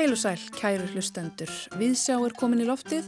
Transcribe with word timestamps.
Heil 0.00 0.14
og 0.14 0.16
sæl, 0.16 0.40
kæru 0.56 0.86
hlustendur. 0.94 1.50
Viðsjá 1.76 2.14
er 2.24 2.32
komin 2.32 2.62
í 2.62 2.64
loftið. 2.64 3.04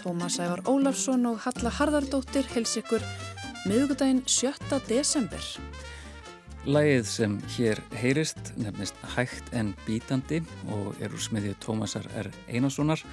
Tómas 0.00 0.38
Ævar 0.40 0.62
Ólafsson 0.72 1.26
og 1.28 1.42
Halla 1.44 1.68
Harðardóttir 1.76 2.46
hels 2.54 2.78
ykkur 2.80 3.04
miðugudaginn 3.68 4.22
7. 4.24 4.78
desember. 4.88 5.44
Lægið 6.64 7.04
sem 7.10 7.34
hér 7.58 7.82
heyrist 7.92 8.54
nefnist 8.56 8.96
Hægt 9.18 9.52
en 9.52 9.74
bítandi 9.84 10.40
og 10.72 10.96
er 11.04 11.12
úr 11.12 11.20
smiðju 11.20 11.58
Tómasar 11.60 12.08
R. 12.22 12.32
Einarssonar 12.48 13.04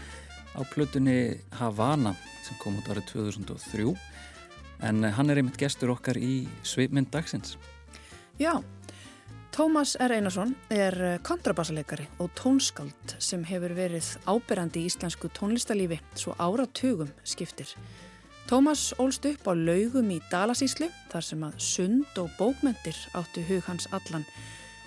á 0.56 0.64
plötunni 0.72 1.36
Havana 1.60 2.16
sem 2.48 2.56
kom 2.64 2.80
út 2.80 2.88
árið 2.88 3.12
2003 3.12 3.92
en 4.88 5.04
hann 5.04 5.36
er 5.36 5.44
einmitt 5.44 5.60
gestur 5.60 5.98
okkar 5.98 6.16
í 6.16 6.46
Sveipmynd 6.64 7.12
dagsins. 7.12 7.58
Já, 8.40 8.64
Tómas 9.52 9.96
R. 10.00 10.12
Einarsson 10.14 10.56
er 10.70 10.96
eh, 11.02 11.20
kontrabassaleikari 11.24 12.06
og 12.22 12.30
tónskáld 12.38 13.16
sem 13.24 13.44
hefur 13.48 13.74
verið 13.78 14.10
áberandi 14.30 14.84
í 14.84 14.90
íslensku 14.90 15.32
tónlistalífi 15.34 15.98
svo 16.14 16.36
áratugum 16.38 17.10
skiptir. 17.24 17.72
Tómas 18.48 18.92
ólst 19.02 19.26
upp 19.28 19.48
á 19.50 19.54
laugum 19.58 20.12
í 20.14 20.20
Dalasíslu 20.32 20.92
þar 21.12 21.26
sem 21.26 21.42
að 21.44 21.58
sund 21.64 22.22
og 22.22 22.30
bókmyndir 22.38 23.00
áttu 23.18 23.44
hug 23.50 23.66
hans 23.68 23.90
allan 23.92 24.28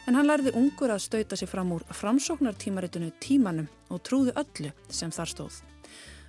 en 0.06 0.17
hann 0.17 0.28
lærði 0.28 0.55
ungur 0.56 0.95
að 0.95 1.05
stauta 1.05 1.36
sig 1.36 1.50
fram 1.50 1.74
úr 1.77 1.84
framsóknartímaritinu 1.95 3.11
tímanum 3.20 3.69
og 3.91 4.00
trúði 4.06 4.33
öllu 4.39 4.72
sem 4.89 5.12
þar 5.12 5.34
stóð. 5.34 5.61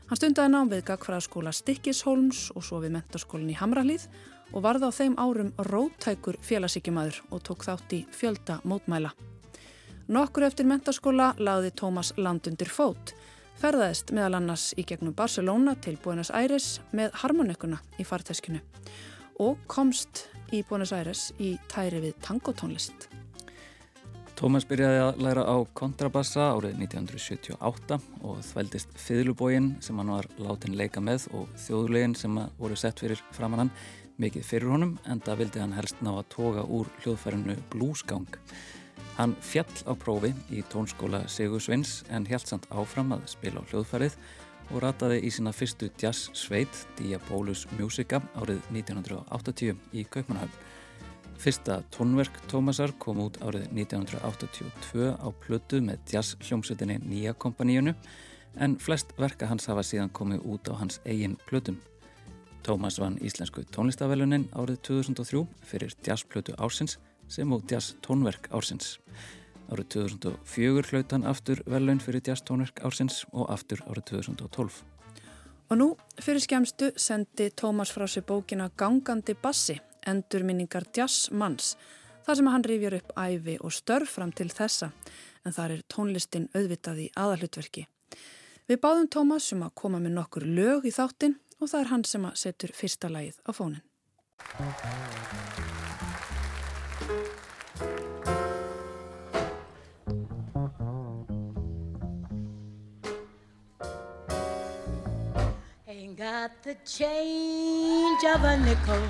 Hann 0.10 0.20
stundaði 0.20 0.52
nám 0.52 0.68
við 0.68 0.84
Gagfræðaskóla 0.90 1.54
Stikkishólms 1.56 2.50
og 2.52 2.66
svo 2.68 2.82
við 2.84 2.98
mentarskólinn 2.98 3.54
í 3.54 3.56
Hamralíð 3.56 4.10
og 4.52 4.64
varði 4.66 4.88
á 4.88 4.92
þeim 4.94 5.18
árum 5.20 5.52
rótækur 5.68 6.40
félagsíkjumadur 6.46 7.22
og 7.32 7.44
tók 7.48 7.66
þátt 7.68 7.96
í 7.96 8.02
fjölda 8.16 8.60
mótmæla. 8.68 9.14
Nokkur 10.12 10.48
eftir 10.48 10.68
mentarskóla 10.68 11.32
laði 11.40 11.72
Tómas 11.72 12.12
landundir 12.18 12.72
fót, 12.72 13.14
ferðaðist 13.62 14.12
meðal 14.12 14.42
annars 14.42 14.72
í 14.76 14.84
gegnum 14.88 15.16
Barcelona 15.16 15.78
til 15.80 15.96
Buenos 16.04 16.34
Aires 16.36 16.82
með 16.92 17.16
harmonikuna 17.22 17.80
í 18.02 18.08
farteskinu 18.08 18.60
og 19.42 19.58
komst 19.72 20.28
í 20.52 20.62
Buenos 20.68 20.92
Aires 20.94 21.30
í 21.40 21.56
tæri 21.72 22.02
við 22.04 22.20
tangotónlist. 22.26 23.08
Tómas 24.42 24.66
byrjaði 24.66 25.02
að 25.04 25.20
læra 25.22 25.42
á 25.46 25.58
kontrabassa 25.78 26.48
árið 26.56 26.80
1978 26.82 27.98
og 28.26 28.40
þvældist 28.48 28.96
fiðlubógin 28.98 29.76
sem 29.86 30.00
hann 30.02 30.10
var 30.16 30.28
látin 30.42 30.78
leika 30.80 31.04
með 31.04 31.28
og 31.38 31.52
þjóðlegin 31.62 32.16
sem 32.18 32.40
voru 32.58 32.78
sett 32.80 33.04
fyrir 33.04 33.22
framann 33.36 33.68
hann 33.68 33.74
mikið 34.20 34.46
fyrir 34.48 34.74
honum 34.74 34.98
en 35.08 35.22
það 35.24 35.44
vildi 35.44 35.62
hann 35.64 35.76
helst 35.78 36.02
ná 36.04 36.12
að 36.14 36.30
toga 36.34 36.64
úr 36.68 36.90
hljóðfærinu 37.02 37.56
Bluesgang. 37.72 38.40
Hann 39.18 39.36
fjall 39.44 39.84
á 39.88 39.94
prófi 39.96 40.32
í 40.52 40.64
tónskóla 40.72 41.24
Sigur 41.30 41.62
Svins 41.64 42.02
en 42.10 42.26
held 42.30 42.48
samt 42.48 42.68
áfram 42.72 43.14
að 43.16 43.28
spila 43.32 43.62
á 43.62 43.68
hljóðfærið 43.70 44.18
og 44.72 44.84
rataði 44.84 45.20
í 45.28 45.32
sína 45.34 45.54
fyrstu 45.56 45.90
jazz 46.00 46.30
sveit 46.38 46.84
Diabolus 47.00 47.66
Musica 47.78 48.22
árið 48.40 48.62
1980 48.72 49.76
í 49.94 50.06
Kaupmannhöfn. 50.10 50.68
Fyrsta 51.42 51.80
tónverk 51.92 52.36
Tómasar 52.52 52.94
kom 53.02 53.24
út 53.24 53.40
árið 53.42 53.66
1982 53.74 55.16
á 55.18 55.28
plötu 55.42 55.82
með 55.82 56.04
jazz 56.14 56.36
hljómsutinni 56.46 57.00
Nýja 57.02 57.34
kompaníunu 57.34 57.96
en 58.62 58.78
flest 58.80 59.16
verka 59.18 59.50
hans 59.50 59.66
hafa 59.72 59.84
síðan 59.86 60.14
komið 60.14 60.46
út 60.46 60.70
á 60.70 60.78
hans 60.78 61.02
eigin 61.06 61.40
plötum. 61.50 61.80
Tómas 62.62 63.00
vann 63.02 63.18
Íslensku 63.26 63.64
tónlistavelunin 63.74 64.44
árið 64.54 64.78
2003 64.86 65.40
fyrir 65.66 65.94
jazzplötu 66.06 66.54
ársins 66.62 67.00
sem 67.26 67.50
og 67.56 67.64
jazz 67.66 67.96
tónverk 68.06 68.52
ársins. 68.54 69.00
Árið 69.74 69.88
2004 69.96 70.92
hlaut 70.92 71.16
hann 71.16 71.26
aftur 71.26 71.64
velun 71.66 72.02
fyrir 72.04 72.22
jazz 72.22 72.46
tónverk 72.46 72.84
ársins 72.86 73.24
og 73.34 73.50
aftur 73.50 73.82
árið 73.90 74.22
2012. 74.28 74.78
Og 75.74 75.80
nú 75.82 75.90
fyrir 76.22 76.46
skemstu 76.46 76.92
sendi 77.02 77.50
Tómas 77.50 77.90
frá 77.96 78.06
sér 78.06 78.28
bókina 78.30 78.70
Gangandi 78.78 79.34
bassi, 79.34 79.80
endurminningar 80.06 80.86
jazz 80.94 81.32
manns, 81.32 81.74
þar 82.28 82.38
sem 82.38 82.54
hann 82.54 82.70
rifjar 82.70 83.00
upp 83.02 83.14
æfi 83.18 83.58
og 83.58 83.74
störf 83.74 84.18
fram 84.20 84.36
til 84.38 84.52
þessa, 84.54 84.92
en 85.46 85.56
þar 85.56 85.80
er 85.80 85.88
tónlistin 85.90 86.52
auðvitað 86.54 87.08
í 87.08 87.12
aðalutverki. 87.18 87.88
Við 88.70 88.84
báðum 88.86 89.10
Tómas 89.10 89.50
um 89.56 89.66
að 89.66 89.80
koma 89.82 89.98
með 89.98 90.20
nokkur 90.20 90.46
lög 90.46 90.86
í 90.86 90.94
þáttin 90.94 91.40
og 91.62 91.70
það 91.70 91.84
er 91.84 91.90
hann 91.94 92.04
sem 92.10 92.26
að 92.26 92.38
setur 92.42 92.74
fyrsta 92.74 93.10
lagið 93.12 93.38
á 93.46 93.52
fónin. 93.54 93.82
Ain't 105.88 106.18
got 106.18 106.52
the 106.64 106.76
change 106.86 108.24
of 108.34 108.44
a 108.44 108.58
nickel 108.58 109.04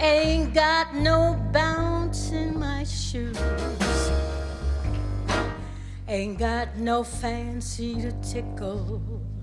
Ain't 0.00 0.54
got 0.54 0.94
no 0.94 1.36
bounce 1.52 2.30
in 2.30 2.58
my 2.58 2.84
shoes 2.84 3.38
Ain't 6.06 6.38
got 6.38 6.76
no 6.76 7.02
fancy 7.02 7.94
to 8.00 8.12
tickle. 8.20 9.33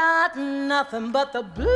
Got 0.00 0.34
nothing 0.36 1.12
but 1.12 1.30
the 1.30 1.42
blues. 1.42 1.68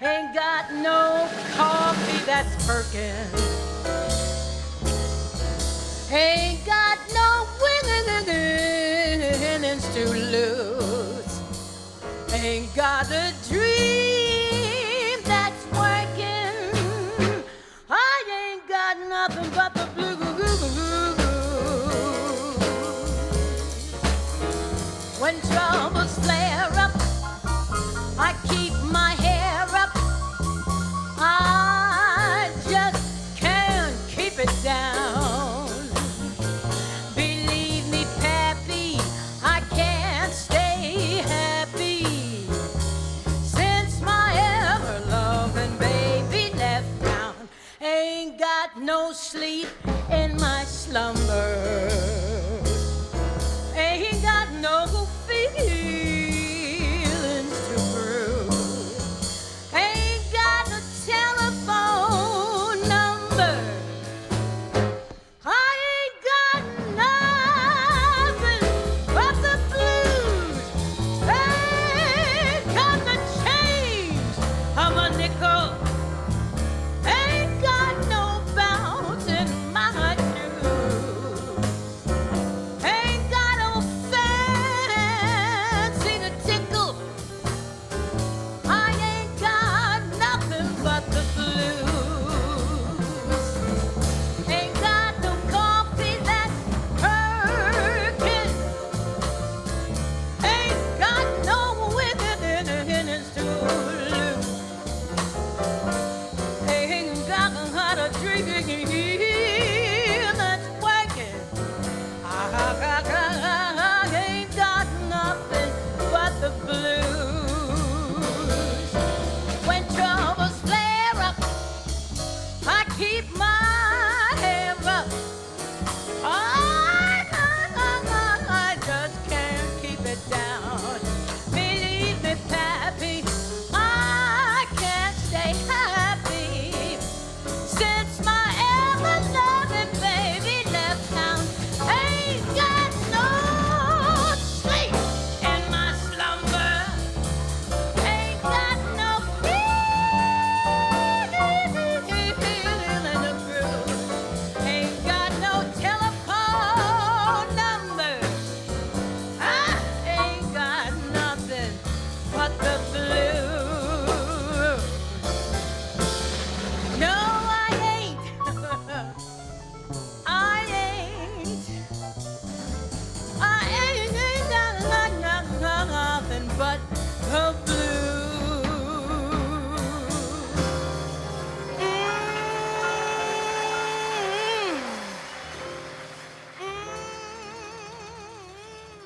Ain't 0.00 0.34
got 0.34 0.64
no 0.88 1.28
coffee 1.56 2.20
that's 2.24 2.54
perking. 2.66 3.26
Ain't 6.10 6.64
got 6.64 6.98
no 7.20 7.30
winnings 9.50 9.86
to 9.96 10.04
lose. 10.34 11.32
Ain't 12.32 12.74
got 12.74 13.10
a 13.10 13.34
dream 13.48 14.01
troubles 25.52 26.18
flare 26.20 26.70
up, 26.84 26.92
I 28.18 28.34
keep 28.48 28.72
my 28.90 29.12
hair 29.26 29.66
up. 29.82 29.90
I 31.18 32.50
just 32.68 33.36
can't 33.36 33.96
keep 34.08 34.38
it 34.38 34.52
down. 34.62 35.68
Believe 37.14 37.86
me, 37.90 38.04
Pappy, 38.20 38.98
I 39.42 39.60
can't 39.70 40.32
stay 40.32 41.22
happy 41.36 42.04
since 43.42 44.00
my 44.00 44.28
ever 44.72 44.98
loving 45.10 45.76
baby 45.78 46.54
left 46.56 46.90
town. 47.02 47.48
Ain't 47.80 48.38
got 48.38 48.80
no 48.80 49.12
sleep 49.12 49.68
in 50.10 50.36
my 50.36 50.64
slumber. 50.64 51.61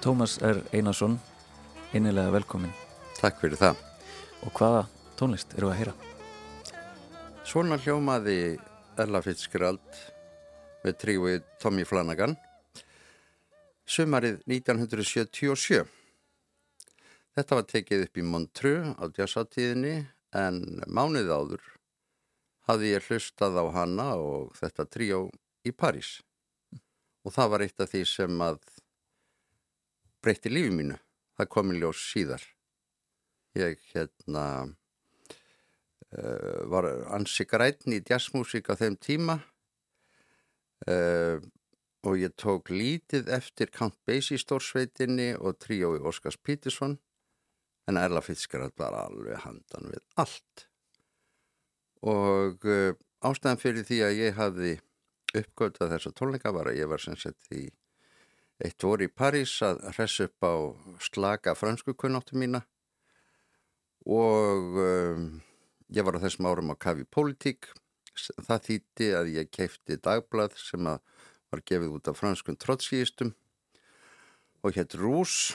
Tómas 0.07 0.39
R. 0.39 0.61
Einarsson, 0.71 1.17
einilega 1.91 2.31
velkomin. 2.31 2.71
Takk 3.19 3.41
fyrir 3.41 3.59
það. 3.59 3.81
Og 4.47 4.53
hvaða 4.55 4.85
tónlist 5.19 5.57
eru 5.59 5.73
að 5.73 5.81
heyra? 5.81 5.95
Svona 7.43 7.75
hljómaði 7.83 8.37
Ella 9.03 9.23
Fitzgerald 9.25 9.99
með 10.85 10.95
tríuði 11.03 11.41
Tommy 11.59 11.83
Flanagan 11.83 12.37
sumarið 13.83 14.39
1977. 14.47 15.83
Þetta 17.35 17.59
var 17.59 17.69
tekið 17.75 18.07
upp 18.07 18.23
í 18.23 18.29
Montreux 18.31 18.95
á 19.03 19.11
jazzáttíðinni 19.11 19.97
en 20.39 20.63
mánuð 20.87 21.35
áður 21.35 21.69
hafði 22.71 22.95
ég 22.95 23.11
hlustað 23.11 23.59
á 23.59 23.65
hana 23.83 24.13
og 24.23 24.55
þetta 24.63 24.87
tríó 24.87 25.25
í 25.67 25.75
París. 25.75 26.21
Og 27.27 27.35
það 27.35 27.57
var 27.57 27.67
eitt 27.67 27.83
af 27.83 27.91
því 27.91 28.07
sem 28.07 28.43
að 28.53 28.63
breytti 30.27 30.51
lífi 30.51 30.75
mínu. 30.75 30.99
Það 31.39 31.51
kom 31.53 31.73
í 31.73 31.79
ljós 31.79 32.03
síðar. 32.11 32.43
Ég 33.57 33.81
hérna 33.93 34.45
uh, 34.67 36.63
var 36.73 36.89
ansi 37.15 37.47
grætn 37.49 37.95
í 37.97 38.03
jazzmúsík 38.05 38.71
á 38.73 38.75
þeim 38.79 38.99
tíma 39.01 39.39
uh, 40.91 41.39
og 42.07 42.19
ég 42.21 42.35
tók 42.39 42.71
lítið 42.71 43.31
eftir 43.35 43.73
Count 43.75 43.97
Basie 44.07 44.39
stórsveitinni 44.41 45.33
og 45.39 45.59
tríói 45.63 45.99
Óskars 45.99 46.39
Peterson 46.39 46.99
en 47.87 48.01
Erla 48.01 48.23
Fitzgerald 48.23 48.77
var 48.79 48.97
alveg 48.99 49.41
handan 49.45 49.91
við 49.93 50.05
allt 50.21 50.67
og 52.07 52.67
uh, 52.69 52.93
ástæðan 53.25 53.63
fyrir 53.63 53.89
því 53.89 54.03
að 54.07 54.21
ég 54.21 54.39
hafði 54.39 54.77
uppgötað 55.37 55.97
þessa 55.97 56.15
tónleika 56.17 56.53
var 56.55 56.71
að 56.71 56.81
ég 56.83 56.91
var 56.91 57.03
sem 57.03 57.17
sett 57.19 57.51
í 57.55 57.67
eitt 58.65 58.83
voru 58.83 59.07
í 59.07 59.13
París 59.13 59.59
að 59.65 59.83
hress 59.93 60.23
upp 60.25 60.47
á 60.47 60.55
slaka 61.03 61.55
fransku 61.59 61.95
kunnáttu 61.95 62.39
mína. 62.41 62.63
Og 64.07 64.79
um, 64.81 65.27
ég 65.93 66.07
var 66.07 66.17
á 66.17 66.25
þessum 66.25 66.49
árum 66.49 66.73
á 66.73 66.77
Kavi 66.79 67.05
Politík 67.05 67.69
það 68.17 68.63
þýtti 68.69 69.09
að 69.19 69.33
ég 69.35 69.51
keipti 69.53 69.99
dagblad 70.01 70.55
sem 70.57 70.87
var 70.87 71.63
gefið 71.69 71.99
út 71.99 72.09
af 72.11 72.21
franskun 72.21 72.59
trotskíistum 72.61 73.35
og 74.65 74.77
hétt 74.77 74.97
Rús 74.99 75.55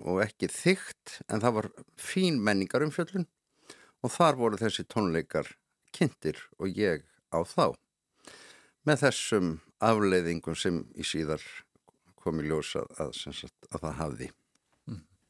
og 0.00 0.22
ekki 0.24 0.48
þygt 0.52 1.18
en 1.28 1.42
það 1.44 1.56
var 1.58 1.70
fín 2.00 2.40
menningar 2.44 2.84
um 2.84 2.92
fjöllun 2.94 3.28
og 4.04 4.14
þar 4.14 4.38
voru 4.40 4.60
þessi 4.60 4.86
tónleikar 4.88 5.52
kynntir 5.94 6.40
og 6.58 6.72
ég 6.72 7.04
á 7.34 7.38
þá. 7.44 7.74
Með 8.86 9.04
þessum 9.04 9.56
afleiðingum 9.84 10.56
sem 10.56 10.84
í 10.96 11.04
síðar 11.06 11.42
kom 12.22 12.42
í 12.42 12.48
ljós 12.48 12.74
að, 12.80 12.92
að, 13.04 13.16
sagt, 13.16 13.56
að 13.70 13.86
það 13.86 13.98
hafði. 14.02 14.30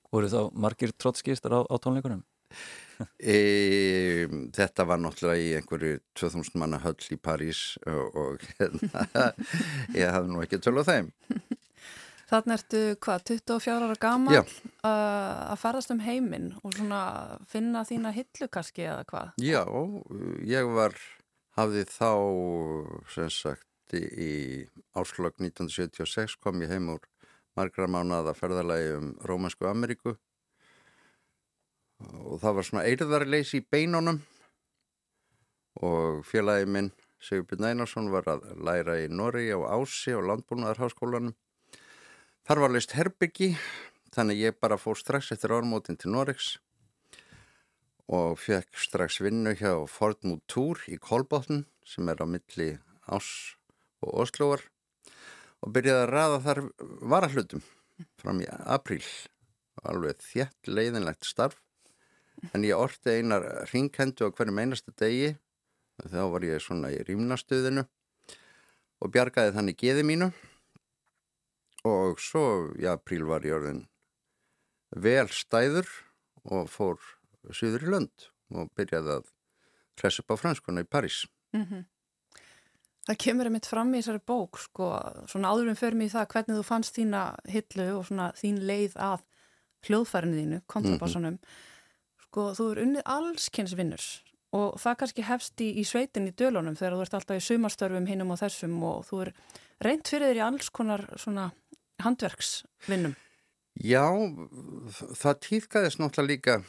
Voru 0.09 0.29
þá 0.33 0.41
margir 0.57 0.93
trottskistar 0.97 1.53
á, 1.53 1.61
á 1.69 1.75
tónleikunum? 1.77 2.25
E, 3.23 4.27
þetta 4.57 4.83
var 4.89 4.99
náttúrulega 4.99 5.39
í 5.39 5.51
einhverju 5.55 6.01
2000 6.19 6.57
manna 6.59 6.81
höll 6.83 6.97
í 7.15 7.19
París 7.23 7.77
og, 7.87 8.17
og 8.19 8.47
hérna, 8.59 9.05
ég 10.01 10.11
hafði 10.11 10.33
nú 10.33 10.41
ekki 10.43 10.59
töl 10.65 10.81
á 10.83 10.85
þeim. 10.89 11.13
Þannig 12.29 12.57
ertu 12.57 12.81
hvað, 13.07 13.23
24 13.31 13.87
ára 13.87 13.99
gaman 14.03 14.35
Já. 14.35 14.43
að 14.85 15.55
ferðast 15.63 15.95
um 15.95 16.03
heiminn 16.03 16.51
og 16.59 16.75
svona 16.75 17.05
finna 17.49 17.85
þína 17.87 18.13
hillu 18.19 18.51
kannski 18.51 18.89
eða 18.89 19.07
hvað? 19.09 19.31
Já, 19.47 19.63
ég 20.51 20.75
var, 20.75 20.99
hafði 21.57 21.87
þá 21.89 22.11
sem 23.15 23.31
sagt 23.33 23.68
í, 23.97 24.03
í 24.03 24.33
áslög 24.99 25.39
1976 25.41 26.39
kom 26.43 26.63
ég 26.65 26.73
heim 26.75 26.91
úr 26.95 27.05
margra 27.59 27.89
mánada 27.91 28.35
ferðalagi 28.37 28.95
um 28.99 29.13
Rómansku 29.27 29.69
Ameríku. 29.69 30.17
Og 31.99 32.39
það 32.43 32.59
var 32.59 32.69
svona 32.69 32.87
eirðarleysi 32.87 33.63
í 33.63 33.67
beinunum. 33.67 34.21
Og 35.83 36.23
félagi 36.27 36.69
minn 36.71 36.93
Sigurbjörn 37.23 37.67
Einarsson 37.73 38.13
var 38.15 38.29
að 38.31 38.47
læra 38.63 38.95
í 39.03 39.09
Norri 39.11 39.49
á 39.51 39.59
Ási 39.75 40.15
og 40.15 40.29
Landbúnaðarháskólanum. 40.31 41.35
Þar 42.47 42.63
var 42.63 42.73
leist 42.73 42.95
herbyggi, 42.95 43.51
þannig 44.15 44.45
ég 44.47 44.61
bara 44.63 44.79
fór 44.79 44.97
strax 44.99 45.33
eftir 45.35 45.53
ármótin 45.53 45.99
til 45.99 46.15
Noregs 46.15 46.57
og 48.09 48.39
fekk 48.41 48.79
strax 48.81 49.19
vinnu 49.21 49.53
hjá 49.59 49.75
Ford 49.91 50.23
Motor 50.25 50.81
í 50.89 50.97
Kolbóttun 50.97 51.67
sem 51.85 52.09
er 52.09 52.23
á 52.25 52.27
milli 52.27 52.71
Ás 53.05 53.58
og 54.05 54.23
Osloar 54.25 54.63
og 55.65 55.73
byrjaði 55.75 56.05
að 56.05 56.13
raða 56.13 56.39
þar 56.45 56.61
varahlutum 57.15 57.65
fram 58.21 58.43
í 58.45 58.49
apríl. 58.49 59.03
Alveg 59.87 60.23
þjætt 60.23 60.71
leiðinlegt 60.71 61.27
starf 61.27 61.61
en 62.55 62.67
ég 62.67 62.79
orti 62.79 63.19
einar 63.19 63.45
ringhendu 63.73 64.27
á 64.27 64.35
hverjum 64.35 64.59
einasta 64.63 64.95
degi 64.99 65.35
þá 65.99 66.21
var 66.33 66.47
ég 66.47 66.63
svona 66.63 66.91
í 66.95 66.99
rýmnastuðinu 67.07 67.85
og 69.03 69.13
bjargaði 69.15 69.55
þannig 69.55 69.79
geði 69.83 70.05
mínu 70.07 70.31
og 71.89 72.19
svo 72.23 72.45
í 72.79 72.87
apríl 72.91 73.25
var 73.27 73.47
ég 73.47 73.59
orðin 73.59 73.85
vel 74.95 75.27
stæður 75.35 75.91
og 76.49 76.71
fór 76.73 76.99
syður 77.55 77.87
í 77.87 77.93
lönd 77.95 78.29
og 78.55 78.71
byrjaði 78.79 79.19
að 79.19 79.31
hressa 79.99 80.23
upp 80.23 80.35
á 80.35 80.37
franskuna 80.41 80.85
í 80.85 80.89
París. 80.89 81.27
Mm 81.53 81.65
-hmm. 81.65 81.85
Það 83.09 83.21
kemur 83.25 83.49
einmitt 83.49 83.67
fram 83.71 83.95
í 83.95 84.03
þessari 84.03 84.21
bók 84.29 84.59
sko, 84.61 84.91
svona 85.31 85.53
áðurum 85.55 85.79
fyrir 85.79 85.97
mig 85.97 86.13
það 86.13 86.27
hvernig 86.35 86.59
þú 86.59 86.65
fannst 86.69 86.99
þína 86.99 87.23
hillu 87.49 87.87
og 87.97 88.07
svona 88.09 88.31
þín 88.37 88.59
leið 88.69 88.97
að 89.01 89.23
hljóðfærinu 89.89 90.41
þínu, 90.43 90.59
kontrabassanum 90.69 91.37
mm 91.37 91.39
-hmm. 91.39 92.25
sko, 92.27 92.49
þú 92.59 92.67
er 92.73 92.83
unnið 92.85 93.07
allskynnsvinnur 93.15 94.09
og 94.59 94.77
það 94.81 94.99
kannski 95.03 95.25
hefst 95.29 95.61
í, 95.61 95.69
í 95.81 95.85
sveitin 95.85 96.29
í 96.29 96.35
dölunum 96.37 96.77
þegar 96.77 96.97
þú 96.97 97.01
ert 97.05 97.17
alltaf 97.19 97.37
í 97.37 97.47
sumastörfum 97.47 98.07
hinnum 98.09 98.31
og 98.31 98.41
þessum 98.41 98.77
og 98.83 99.07
þú 99.09 99.23
er 99.25 99.33
reynd 99.85 100.09
fyrir 100.09 100.29
þér 100.29 100.41
í 100.41 100.45
alls 100.47 100.71
konar 100.71 101.05
svona 101.17 101.51
handverksvinnum. 102.03 103.17
Já, 103.79 104.05
það 105.15 105.41
týðkaðist 105.47 106.01
náttúrulega 106.01 106.29
líka 106.33 106.63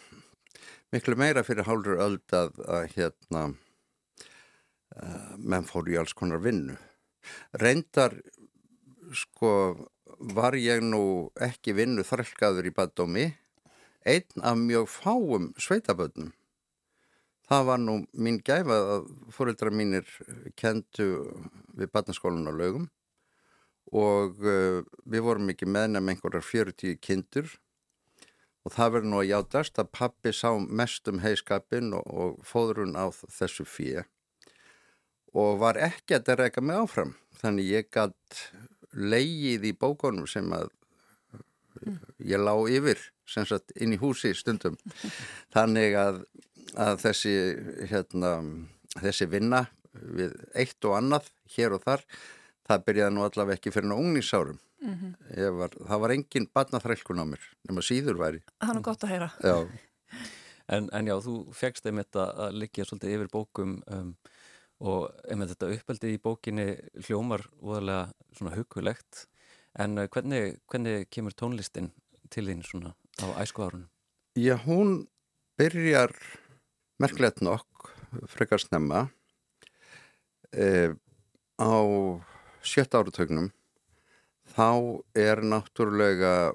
miklu 0.93 1.15
meira 1.15 1.43
fyrir 1.43 1.67
hálfur 1.67 2.01
öld 2.01 2.35
að, 2.35 2.59
að 2.67 2.83
hérna 2.95 3.43
menn 5.37 5.67
fóru 5.67 5.93
í 5.93 5.99
alls 5.99 6.15
konar 6.17 6.41
vinnu. 6.43 6.75
Reyndar 7.61 8.15
sko 9.13 9.51
var 10.19 10.57
ég 10.59 10.81
nú 10.83 11.29
ekki 11.39 11.75
vinnu 11.77 12.03
þrælkaður 12.05 12.67
í 12.69 12.75
baddómi 12.75 13.25
einn 14.07 14.43
af 14.43 14.57
mjög 14.59 14.89
fáum 14.91 15.49
sveitaböldnum. 15.59 16.33
Það 17.49 17.65
var 17.65 17.81
nú 17.81 17.95
mín 18.13 18.37
gæfa 18.45 18.77
að 18.95 19.07
fórildra 19.33 19.71
mínir 19.73 20.05
kentu 20.59 21.07
við 21.73 21.89
badnaskólan 21.93 22.49
á 22.49 22.53
lögum 22.53 22.85
og 23.89 24.37
uh, 24.45 24.85
við 25.09 25.25
vorum 25.25 25.49
ekki 25.49 25.65
meðnum 25.65 26.11
einhverjar 26.11 26.45
40 26.45 26.99
kindur 27.01 27.49
og 28.61 28.75
það 28.75 28.93
verður 28.93 29.09
nú 29.09 29.21
að 29.23 29.31
játast 29.31 29.81
að 29.81 29.91
pappi 29.97 30.33
sá 30.35 30.51
mest 30.61 31.09
um 31.09 31.23
heiskapin 31.23 31.95
og, 31.97 32.05
og 32.05 32.45
fóðrun 32.45 32.93
á 32.93 33.09
þessu 33.09 33.65
fyrir 33.65 34.05
og 35.33 35.59
var 35.61 35.77
ekki 35.77 36.17
að 36.17 36.35
reyka 36.39 36.61
mig 36.61 36.79
áfram. 36.79 37.15
Þannig 37.39 37.71
ég 37.71 37.89
gætt 37.93 38.41
leigið 38.93 39.69
í 39.69 39.73
bókonum 39.77 40.27
sem 40.27 40.49
að 40.55 40.71
ég 42.25 42.41
lá 42.41 42.53
yfir 42.67 42.99
sem 43.29 43.45
sagt 43.45 43.71
inn 43.77 43.93
í 43.93 43.99
húsi 44.01 44.33
stundum. 44.35 44.77
Þannig 45.55 45.95
að, 45.99 46.23
að 46.75 47.03
þessi 47.05 47.35
hérna, 47.91 48.33
þessi 48.97 49.29
vinna 49.29 49.67
við 49.93 50.35
eitt 50.57 50.85
og 50.85 50.97
annað 50.97 51.29
hér 51.55 51.75
og 51.77 51.85
þar 51.85 52.05
það 52.69 52.83
byrjaði 52.87 53.15
nú 53.15 53.25
allavega 53.25 53.57
ekki 53.57 53.73
fyrir 53.73 53.89
ná 53.89 53.95
ungnísárum 53.97 54.59
mm 54.81 54.95
-hmm. 54.95 55.57
var, 55.57 55.69
það 55.87 55.99
var 55.99 56.11
engin 56.13 56.49
barnaþrælkun 56.53 57.21
á 57.23 57.25
mér 57.25 57.43
nema 57.67 57.81
síður 57.81 58.17
væri. 58.17 58.41
Það 58.59 58.75
er 58.75 58.81
gott 58.81 59.03
að 59.03 59.09
heyra. 59.09 59.29
En, 60.69 60.85
en 60.93 61.07
já, 61.07 61.15
þú 61.17 61.49
fegst 61.53 61.85
einmitt 61.85 62.15
að 62.15 62.53
liggja 62.53 62.85
svolítið 62.85 63.13
yfir 63.15 63.29
bókum 63.33 63.81
um, 63.89 64.11
og 64.79 65.09
einmitt 65.27 65.51
þetta 65.53 65.71
uppeldi 65.75 66.13
í 66.15 66.21
bókinni 66.23 66.67
hljómar 67.07 67.43
voðalega 67.59 68.09
svona 68.37 68.55
hugulegt 68.55 69.25
en 69.79 69.99
uh, 69.99 70.07
hvernig, 70.11 70.59
hvernig 70.71 71.09
kemur 71.11 71.35
tónlistin 71.35 71.91
til 72.31 72.47
þín 72.47 72.63
svona 72.65 72.95
á 73.19 73.27
æsku 73.43 73.65
árunum? 73.65 73.89
Já, 74.39 74.55
hún 74.63 75.07
byrjar 75.59 76.13
merklegt 77.01 77.41
nokk 77.43 77.91
frekar 78.31 78.61
snemma 78.61 79.07
eh, 80.51 80.95
á 81.59 81.75
sjötta 82.63 83.01
áratögnum 83.01 83.51
þá 84.55 85.03
er 85.17 85.43
náttúrulega 85.45 86.53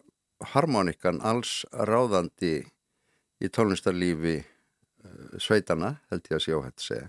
harmonikan 0.55 1.21
alls 1.25 1.63
ráðandi 1.73 2.65
í 3.45 3.51
tónlistarlífi 3.53 4.39
uh, 4.41 5.37
sveitana, 5.39 5.99
held 6.11 6.27
ég 6.31 6.39
að 6.39 6.65
hægt 6.65 6.81
að 6.81 6.87
segja 6.89 7.09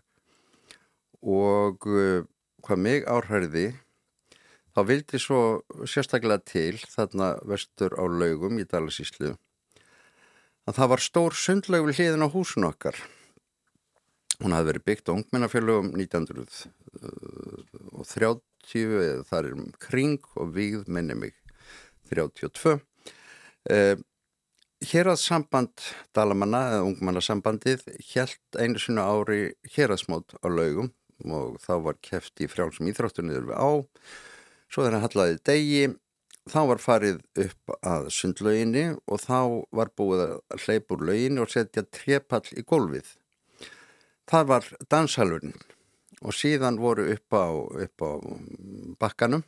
og 1.25 1.89
uh, 1.89 2.21
hvað 2.65 2.81
mig 2.81 3.05
áhærði 3.09 3.65
þá 4.75 4.81
vildi 4.89 5.17
svo 5.21 5.41
sérstaklega 5.87 6.41
til 6.45 6.77
þarna 6.83 7.35
vestur 7.47 7.95
á 7.97 8.03
laugum 8.05 8.59
í 8.61 8.67
Dalasíslu 8.69 9.33
að 10.65 10.73
það 10.79 10.91
var 10.93 11.01
stór 11.03 11.33
sundlaug 11.37 11.85
við 11.87 11.97
hliðin 11.99 12.25
á 12.25 12.33
húsun 12.33 12.67
okkar. 12.67 12.97
Hún 14.41 14.55
hafði 14.55 14.69
verið 14.71 14.87
byggt 14.89 15.07
á 15.07 15.15
ungmennafélögum 15.15 15.89
1930 15.95 18.73
eða 18.73 19.23
þar 19.29 19.43
er 19.51 19.55
kring 19.79 20.21
og 20.35 20.45
við 20.57 20.79
minni 20.91 21.15
mig 21.15 21.33
32 22.11 22.79
eh, 23.71 23.95
hér 24.85 25.05
að 25.13 25.23
samband 25.23 25.75
dalamanna 26.17 26.61
eða 26.73 26.87
ungmennasambandið 26.89 27.81
helt 28.11 28.47
einu 28.59 28.77
sinu 28.81 29.01
ári 29.05 29.41
hér 29.77 29.89
að 29.95 30.03
smót 30.03 30.29
á 30.43 30.47
laugum 30.49 30.89
og 31.23 31.59
þá 31.63 31.73
var 31.87 31.99
keft 32.03 32.41
í 32.43 32.49
frjálsum 32.51 32.89
íþróttunniður 32.91 33.51
við 33.51 33.61
á. 33.61 33.71
Svo 34.67 34.83
þegar 34.83 34.97
hann 34.97 35.05
hallaði 35.05 35.39
degi 35.47 35.83
þá 36.51 36.59
var 36.69 36.81
farið 36.81 37.21
upp 37.45 37.75
að 37.81 38.09
sundlauginni 38.13 38.85
og 38.95 39.21
þá 39.23 39.39
var 39.73 39.93
búið 39.97 40.25
að 40.25 40.65
hleypa 40.65 40.97
úr 40.97 41.07
lauginni 41.09 41.41
og 41.41 41.53
setja 41.53 41.85
trepall 41.87 42.45
í 42.53 42.65
gólfið. 42.67 43.07
Það 44.29 44.51
var 44.51 44.69
dansalurinn 44.91 45.55
og 46.25 46.33
síðan 46.33 46.79
voru 46.81 47.07
upp 47.13 47.37
á, 47.37 47.45
upp 47.85 48.05
á 48.05 48.11
bakkanum 49.01 49.45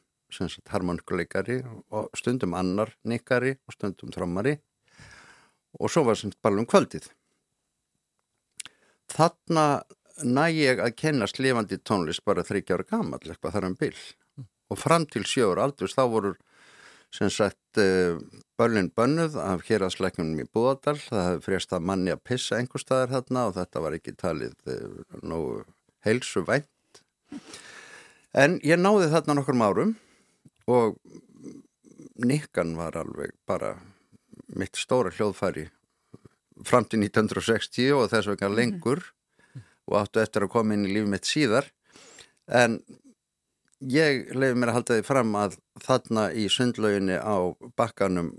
harmonikuleikari 0.69 1.62
og 1.91 2.09
stundum 2.17 2.53
annar 2.53 2.91
nikkari 3.07 3.55
og 3.65 3.74
stundum 3.74 4.12
þrámari 4.12 4.57
og 5.79 5.89
svo 5.91 6.03
var 6.03 6.17
sem 6.17 6.31
bara 6.41 6.59
um 6.59 6.65
kvöldið. 6.65 7.07
Þarna 9.07 9.83
næ 10.24 10.47
ég 10.55 10.81
að 10.81 10.95
kennast 10.97 11.39
lifandi 11.41 11.77
tónlist 11.77 12.24
bara 12.25 12.45
30 12.45 12.74
ára 12.74 12.86
gammal 12.89 13.21
eitthvað 13.21 13.53
þar 13.53 13.69
um 13.69 13.77
byll 13.77 14.03
og 14.71 14.79
fram 14.79 15.05
til 15.05 15.25
sjóur 15.27 15.62
aldurs 15.62 15.95
þá 15.97 16.03
voru 16.12 16.33
sem 17.13 17.29
sagt 17.31 17.79
eh, 17.79 18.17
börlinn 18.59 18.89
bönnuð 18.91 19.38
af 19.39 19.63
héraðsleiknum 19.67 20.33
í 20.41 20.47
Búadal 20.51 20.97
það 21.00 21.27
hefði 21.27 21.45
frést 21.45 21.75
að 21.75 21.86
manni 21.88 22.12
að 22.12 22.24
pissa 22.27 22.57
einhver 22.57 22.83
staðar 22.83 23.13
þarna 23.13 23.45
og 23.47 23.55
þetta 23.59 23.83
var 23.86 23.97
ekki 23.97 24.15
talið 24.19 24.74
eh, 24.74 24.97
nógu 25.24 25.62
heilsu 26.07 26.43
vænt 26.47 27.01
en 28.36 28.59
ég 28.65 28.81
náði 28.81 29.12
þarna 29.13 29.38
nokkur 29.39 29.63
árum 29.63 29.95
og 30.67 30.97
nikkan 32.17 32.75
var 32.75 32.97
alveg 33.00 33.31
bara 33.47 33.75
mitt 34.57 34.75
stóra 34.79 35.13
hljóðfæri 35.13 35.67
fram 36.65 36.88
til 36.89 37.03
1960 37.05 37.93
og 37.95 38.09
þess 38.12 38.31
vegna 38.33 38.50
mhm. 38.50 38.57
lengur 38.57 39.05
og 39.88 40.00
áttu 40.01 40.22
eftir 40.22 40.46
að 40.46 40.53
koma 40.53 40.75
inn 40.75 40.86
í 40.88 40.94
lífið 40.94 41.12
mitt 41.13 41.29
síðar. 41.29 41.70
En 42.48 42.82
ég 43.79 44.32
leiði 44.34 44.58
mér 44.58 44.72
að 44.72 44.79
halda 44.79 44.98
því 44.98 45.08
fram 45.08 45.36
að 45.38 45.58
þarna 45.84 46.27
í 46.34 46.48
sundlauginni 46.51 47.17
á 47.20 47.38
bakkanum 47.77 48.32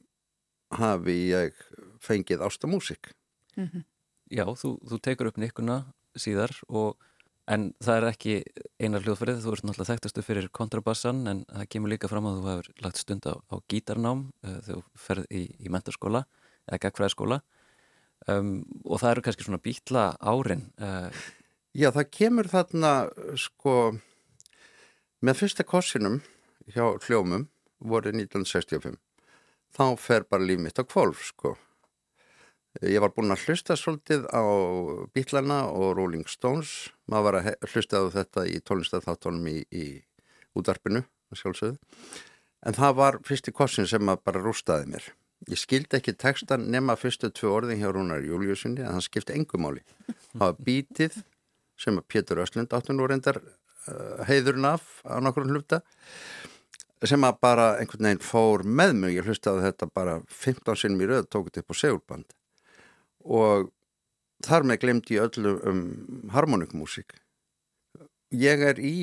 hafi 0.75 1.17
ég 1.31 1.61
fengið 2.03 2.43
ástamúsik 2.45 3.15
mm 3.57 3.69
-hmm. 3.69 3.85
Já, 4.31 4.45
þú, 4.45 4.79
þú 4.85 5.01
tekur 5.01 5.27
upp 5.27 5.39
nikkuna 5.39 5.85
síðar 6.17 6.53
og 6.69 6.99
en 7.49 7.73
það 7.81 7.97
er 7.97 8.07
ekki 8.11 8.35
einar 8.79 9.03
hljóðfærið 9.03 9.41
þú 9.41 9.53
ert 9.53 9.65
náttúrulega 9.65 9.93
þekktastu 9.93 10.23
fyrir 10.23 10.49
kontrabassan 10.53 11.27
en 11.27 11.45
það 11.49 11.69
kemur 11.69 11.89
líka 11.89 12.09
fram 12.09 12.27
að 12.27 12.41
þú 12.41 12.51
hefur 12.51 12.69
lagt 12.85 12.97
stund 12.97 13.25
á, 13.25 13.35
á 13.49 13.57
gítarnám 13.69 14.31
uh, 14.45 14.61
þegar 14.61 14.83
þú 14.83 14.83
ferð 14.95 15.25
í, 15.31 15.43
í 15.65 15.69
mentarskóla 15.69 16.25
eða 16.69 16.79
gagfræðskóla 16.79 17.41
um, 18.29 18.65
og 18.85 19.01
það 19.01 19.11
eru 19.11 19.23
kannski 19.23 19.45
svona 19.45 19.65
býtla 19.65 20.17
árin 20.21 20.73
uh, 20.77 21.09
Já, 21.79 21.93
það 21.95 22.09
kemur 22.11 22.49
þarna 22.51 22.93
sko 23.39 23.75
Með 25.23 25.41
fyrsta 25.41 25.65
kossinum 25.67 26.21
hjá 26.71 26.85
hljómum 27.07 27.49
voru 27.79 28.11
1965 28.15 28.99
þá 29.75 29.85
fer 29.99 30.27
bara 30.31 30.47
líf 30.47 30.61
mitt 30.63 30.79
á 30.79 30.85
kvolf 30.87 31.25
sko. 31.27 31.57
Ég 32.83 33.03
var 33.03 33.11
búin 33.17 33.35
að 33.35 33.49
hlusta 33.49 33.75
svolítið 33.79 34.29
á 34.31 34.43
Bílana 35.15 35.59
og 35.71 35.97
Rolling 35.99 36.29
Stones. 36.31 36.93
Maður 37.11 37.27
var 37.27 37.39
að 37.41 37.73
hlusta 37.73 38.03
á 38.03 38.07
þetta 38.15 38.45
í 38.47 38.61
tónlistatháttónum 38.63 39.49
í, 39.51 39.57
í 39.75 39.85
útvarpinu 40.55 41.03
sjálfsögðu. 41.35 41.79
En 42.67 42.79
það 42.79 42.99
var 43.01 43.19
fyrsti 43.27 43.55
kossin 43.55 43.91
sem 43.91 44.07
bara 44.07 44.43
rústaði 44.43 44.93
mér. 44.95 45.11
Ég 45.51 45.59
skildi 45.59 45.99
ekki 45.99 46.15
textan 46.19 46.67
nema 46.71 46.95
fyrstu 46.99 47.31
tvö 47.31 47.53
orðin 47.61 47.83
hjá 47.83 47.91
Rúnar 47.95 48.23
Júliusinni 48.27 48.83
en 48.83 48.97
hann 48.97 49.05
skipti 49.05 49.37
engumáli 49.37 49.85
það 50.33 50.41
var 50.43 50.57
bítið 50.67 51.19
sem 51.79 51.99
Pétur 52.11 52.43
Östlund 52.43 52.75
áttunum 52.75 53.07
og 53.07 53.13
reyndar 53.13 53.41
Eh, 53.89 54.23
heiðurinn 54.29 54.67
af 54.69 55.01
á 55.07 55.17
nokkur 55.23 55.47
hluta 55.49 55.81
sem 57.07 57.23
að 57.23 57.37
bara 57.41 57.67
einhvern 57.79 58.09
veginn 58.09 58.25
fór 58.27 58.65
með 58.67 58.95
mig, 58.99 59.15
ég 59.15 59.29
hlustaði 59.29 59.69
þetta 59.69 59.87
bara 59.95 60.17
15 60.27 60.81
sinnum 60.81 61.05
í 61.05 61.09
rauð, 61.09 61.29
tók 61.31 61.47
þetta 61.47 61.63
upp 61.63 61.73
á 61.73 61.77
segulband 61.83 62.35
og 63.39 63.71
þar 64.45 64.67
með 64.67 64.81
glemdi 64.83 65.17
ég 65.17 65.29
öllu 65.29 65.55
um 65.71 65.81
harmonikmúsík 66.35 67.17
ég 68.35 68.67
er 68.73 68.83
í 68.83 68.97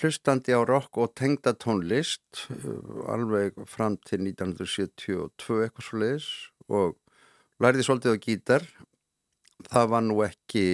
hlustandi 0.00 0.56
á 0.56 0.64
rock 0.64 0.98
og 1.04 1.12
tengda 1.20 1.52
tónlist 1.54 2.46
eh, 2.56 3.12
alveg 3.12 3.60
fram 3.68 4.00
til 4.08 4.24
1972 4.24 5.60
eitthvað 5.68 5.90
svo 5.90 6.02
leiðis 6.02 6.30
og 6.66 6.96
lærði 7.62 7.84
svolítið 7.86 8.16
á 8.16 8.24
gítar. 8.24 8.64
Það 9.70 9.92
var 9.92 10.02
nú 10.04 10.16
ekki 10.26 10.64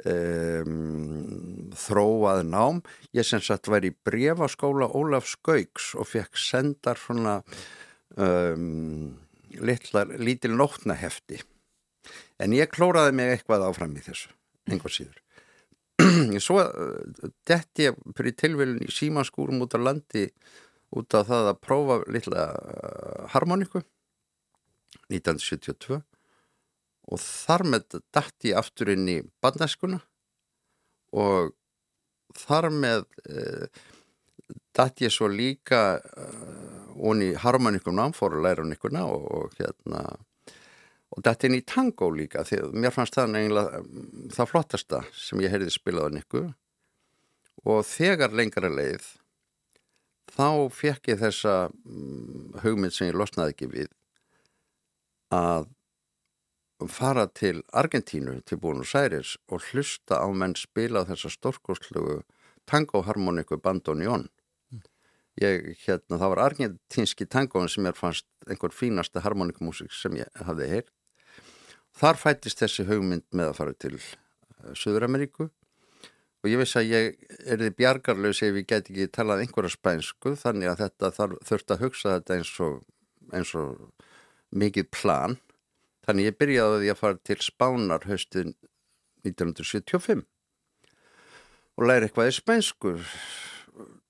Um, 0.00 1.68
þróað 1.76 2.46
nám. 2.48 2.78
Ég 3.12 3.26
sem 3.28 3.42
sagt 3.44 3.68
var 3.68 3.84
í 3.84 3.90
brefaskóla 3.92 4.88
Ólaf 4.88 5.26
Skauks 5.28 5.90
og 6.00 6.08
fekk 6.08 6.38
sendar 6.40 6.96
svona 6.96 7.42
um, 8.16 9.18
litlar, 9.60 10.14
lítil 10.16 10.54
nótnahefti. 10.56 11.42
En 12.40 12.56
ég 12.56 12.72
klóraði 12.72 13.12
mig 13.18 13.34
eitthvað 13.34 13.66
áfram 13.68 13.92
í 14.00 14.04
þessu 14.06 14.32
einhvað 14.72 14.96
síður. 14.96 15.20
Svo 16.46 16.62
uh, 16.64 17.28
detti 17.48 17.90
ég 17.90 17.98
fyrir 18.16 18.36
tilvílun 18.40 18.80
í 18.86 18.88
símanskúrum 18.92 19.60
út 19.66 19.76
á 19.76 19.80
landi 19.82 20.24
út 20.96 21.18
af 21.20 21.28
það 21.28 21.50
að 21.52 21.60
prófa 21.68 21.98
litla 22.08 22.46
uh, 22.48 23.28
harmoniku 23.34 23.84
1972 25.12 26.00
og 27.10 27.20
þar 27.22 27.66
með 27.72 27.98
dætt 28.14 28.48
ég 28.48 28.58
aftur 28.60 28.92
inn 28.94 29.08
í 29.10 29.18
bandnæskuna 29.42 30.00
og 31.18 31.52
þar 32.38 32.70
með 32.72 33.06
e, 33.28 33.68
dætt 34.76 35.02
ég 35.04 35.12
svo 35.12 35.28
líka 35.28 36.00
onni 36.96 37.32
harmonikum 37.40 37.96
námfóru 37.98 38.40
lærunikuna 38.44 39.04
og, 39.08 39.26
og 39.36 39.56
hérna 39.58 40.04
og 41.12 41.24
dætt 41.24 41.44
inn 41.48 41.58
í 41.58 41.64
tango 41.68 42.08
líka 42.14 42.44
því 42.48 42.62
mér 42.72 42.94
fannst 42.94 43.18
það 43.18 43.36
eiginlega 43.36 43.82
það 44.32 44.50
flottasta 44.52 45.02
sem 45.12 45.42
ég 45.44 45.52
heyrði 45.52 45.74
spilað 45.74 46.08
á 46.08 46.16
nikku. 46.16 46.44
Og 47.68 47.84
þegar 47.86 48.32
lengra 48.34 48.70
leið 48.72 49.04
þá 50.32 50.48
fekk 50.72 51.12
ég 51.12 51.20
þessa 51.20 51.56
mm, 51.68 52.62
hugmynd 52.62 52.96
sem 52.96 53.10
ég 53.10 53.18
losnaði 53.18 53.54
ekki 53.54 53.68
við 53.74 53.90
að 55.32 55.68
fara 56.90 57.26
til 57.28 57.62
Argentínu, 57.72 58.40
til 58.46 58.58
Buenos 58.58 58.94
Aires 58.94 59.36
og 59.48 59.62
hlusta 59.70 60.18
á 60.22 60.28
menn 60.32 60.54
spila 60.58 61.04
þessa 61.08 61.30
stórkostlugu 61.32 62.22
tangoharmoniku 62.66 63.58
bandonión 63.58 64.28
mm. 64.72 64.82
ég, 65.42 65.72
hérna, 65.84 66.18
það 66.18 66.32
var 66.34 66.42
argentinski 66.46 67.26
tangóin 67.26 67.70
sem 67.70 67.86
ég 67.86 67.98
fannst 67.98 68.26
einhver 68.48 68.74
fínasta 68.74 69.22
harmoníkumúsík 69.24 69.92
sem 69.94 70.16
ég 70.20 70.30
hafði 70.46 70.68
heyrt. 70.74 70.92
Þar 71.98 72.20
fættist 72.20 72.62
þessi 72.62 72.86
hugmynd 72.88 73.26
með 73.36 73.50
að 73.50 73.58
fara 73.58 73.74
til 73.76 73.96
uh, 73.98 74.72
Suður-Ameríku 74.72 75.48
og 76.42 76.50
ég 76.50 76.58
veist 76.58 76.78
að 76.80 76.88
ég 76.90 77.36
er 77.46 77.60
því 77.60 77.74
bjargarlaus 77.78 78.42
ef 78.42 78.56
ég 78.56 78.66
get 78.66 78.88
ekki 78.88 79.10
talað 79.12 79.44
einhverja 79.44 79.76
spænsku 79.76 80.34
þannig 80.40 80.72
að 80.72 80.86
þetta 80.86 81.12
þurft 81.50 81.74
að 81.74 81.84
hugsa 81.84 82.16
þetta 82.16 82.38
eins 82.38 82.54
og, 82.64 82.80
eins 83.30 83.52
og 83.58 83.92
mikið 84.52 84.88
plan. 84.92 85.38
Þannig 86.06 86.28
ég 86.30 86.38
byrjaði 86.40 86.78
að 86.78 86.86
ég 86.86 86.96
að 86.96 87.00
fara 87.02 87.20
til 87.22 87.38
Spánar 87.44 88.06
höstin 88.08 88.54
1975 89.22 90.24
og 91.78 91.86
læri 91.88 92.08
eitthvað 92.08 92.30
í 92.32 92.36
spænsku 92.36 92.96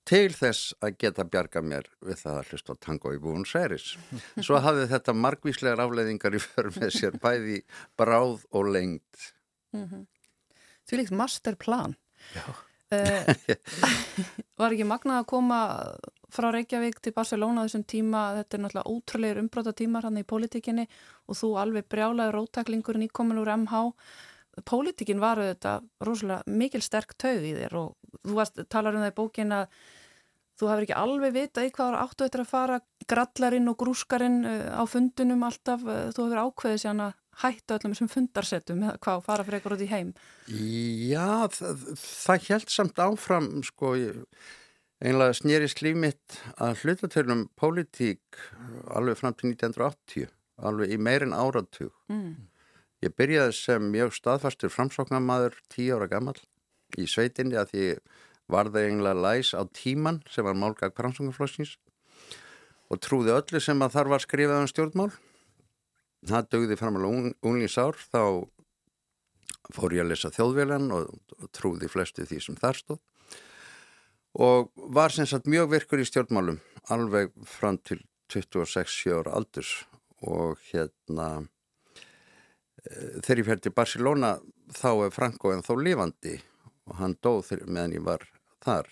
til 0.09 0.33
þess 0.35 0.73
að 0.83 0.97
geta 1.03 1.25
bjarga 1.27 1.61
mér 1.63 1.87
við 2.03 2.23
það 2.23 2.39
að 2.39 2.49
hlusta 2.51 2.75
tango 2.83 3.13
í 3.15 3.19
búin 3.23 3.45
særis. 3.47 3.93
Svo 4.45 4.59
hafði 4.63 4.89
þetta 4.91 5.15
margvíslegar 5.15 5.83
afleiðingar 5.85 6.35
í 6.35 6.41
för 6.43 6.71
með 6.75 6.91
sér 6.97 7.19
bæði 7.23 7.61
bráð 7.99 8.43
og 8.51 8.73
lengt. 8.75 9.29
Mm 9.75 9.85
-hmm. 9.87 10.03
Því 10.83 10.99
líkt 10.99 11.15
masterplan. 11.15 11.95
Uh, 12.91 13.31
var 14.59 14.75
ekki 14.75 14.87
magnað 14.87 15.23
að 15.23 15.29
koma 15.31 15.61
frá 16.33 16.49
Reykjavík 16.53 16.99
til 17.03 17.13
Barcelona 17.15 17.65
þessum 17.67 17.85
tíma, 17.85 18.25
þetta 18.39 18.57
er 18.57 18.63
náttúrulega 18.63 18.93
ótrúlegur 18.93 19.41
umbróta 19.43 19.73
tímar 19.77 20.07
hann 20.07 20.21
í 20.21 20.27
pólitíkinni 20.27 20.85
og 21.29 21.37
þú 21.39 21.55
alveg 21.61 21.89
brjálaði 21.91 22.35
róttaklingurinn 22.35 23.07
í 23.07 23.11
komin 23.13 23.41
úr 23.41 23.53
MH 23.55 23.83
pólitíkin 24.61 25.21
var 25.21 25.41
þetta 25.41 25.79
rosalega 26.05 26.43
mikil 26.45 26.83
sterk 26.85 27.15
tauð 27.17 27.49
í 27.49 27.53
þér 27.57 27.75
og 27.79 28.21
þú 28.21 28.37
varst, 28.37 28.61
talar 28.69 28.93
um 28.93 29.01
það 29.01 29.13
í 29.13 29.17
bókin 29.17 29.55
að 29.55 29.77
þú 30.59 30.69
hefur 30.69 30.85
ekki 30.85 30.97
alveg 30.99 31.33
vitað 31.33 31.67
í 31.67 31.73
hvað 31.73 31.97
áttu 31.97 32.27
þetta 32.27 32.43
að 32.43 32.51
fara 32.51 32.79
grallarinn 33.09 33.71
og 33.71 33.77
grúskarinn 33.81 34.39
uh, 34.45 34.77
á 34.77 34.83
fundunum 34.85 35.45
alltaf, 35.47 35.81
þú 36.13 36.27
hefur 36.27 36.43
ákveðið 36.45 36.83
sér 36.83 37.03
að 37.07 37.19
hættu 37.41 37.77
öllum 37.79 37.95
sem 37.97 38.09
fundarsettum 38.11 38.83
eða 38.85 38.99
hvað 39.01 39.23
fara 39.25 39.45
fyrir 39.47 39.57
eitthvað 39.57 39.79
út 39.79 39.85
í 39.87 39.89
heim. 39.89 40.11
Já, 41.09 41.49
það, 41.55 41.87
það 42.03 42.49
held 42.51 42.73
samt 42.75 43.01
áfram 43.01 43.47
sko, 43.65 43.95
einlega 45.03 45.35
snýrist 45.35 45.81
líf 45.83 45.97
mitt 45.99 46.37
að 46.63 46.79
hlutatölum 46.83 47.47
pólitík 47.59 48.39
alveg 48.95 49.19
fram 49.19 49.35
til 49.35 49.51
1980 49.51 50.29
alveg 50.63 50.93
í 50.95 50.99
meirinn 51.01 51.35
áratug. 51.35 51.91
Mm. 52.11 52.47
ég 53.03 53.11
byrjaði 53.19 53.55
sem 53.57 53.87
mjög 53.91 54.13
staðfastur 54.15 54.71
framsóknarmadur 54.71 55.57
tíu 55.67 55.97
ára 55.97 56.07
gammal 56.07 56.37
í 56.95 57.03
sveitinni 57.09 57.57
að 57.59 57.73
því 57.73 57.87
varði 58.53 58.85
einlega 58.87 59.19
læs 59.25 59.51
á 59.51 59.67
tíman 59.75 60.21
sem 60.31 60.45
var 60.47 60.55
málgag 60.55 60.95
framsóknarflóksins 60.95 61.75
og 62.87 63.01
trúði 63.03 63.35
öllu 63.35 63.59
sem 63.59 63.83
að 63.83 63.97
þar 63.97 64.11
var 64.13 64.23
skrifað 64.23 64.61
um 64.61 64.71
stjórnmál. 64.71 65.11
Það 66.23 66.49
dögði 66.55 66.79
fram 66.79 66.99
alveg 67.01 67.33
unglingsár 67.43 67.99
þá 67.99 68.47
fór 69.75 69.97
ég 69.97 70.05
að 70.05 70.13
lesa 70.13 70.31
þjóðvélan 70.31 70.91
og 70.95 71.49
trúði 71.51 71.91
flestu 71.91 72.23
því 72.29 72.39
sem 72.45 72.59
þar 72.59 72.79
stóð 72.79 73.03
og 74.33 74.71
var 74.95 75.13
sem 75.13 75.27
sagt 75.29 75.49
mjög 75.49 75.71
virkur 75.75 76.01
í 76.01 76.07
stjórnmálum 76.07 76.59
alveg 76.93 77.31
fram 77.47 77.77
til 77.85 78.01
26 78.33 79.13
ára 79.13 79.35
aldurs. 79.37 79.83
Og 80.23 80.59
hérna 80.71 81.27
e, 81.99 83.19
þegar 83.21 83.41
ég 83.41 83.47
fer 83.49 83.61
til 83.61 83.75
Barcelona 83.75 84.33
þá 84.73 84.89
er 85.05 85.15
Franco 85.15 85.51
en 85.53 85.65
þó 85.65 85.75
lifandi 85.79 86.37
og 86.87 86.97
hann 86.99 87.17
dóð 87.23 87.53
meðan 87.67 87.97
ég 87.97 88.05
var 88.05 88.23
þar 88.63 88.89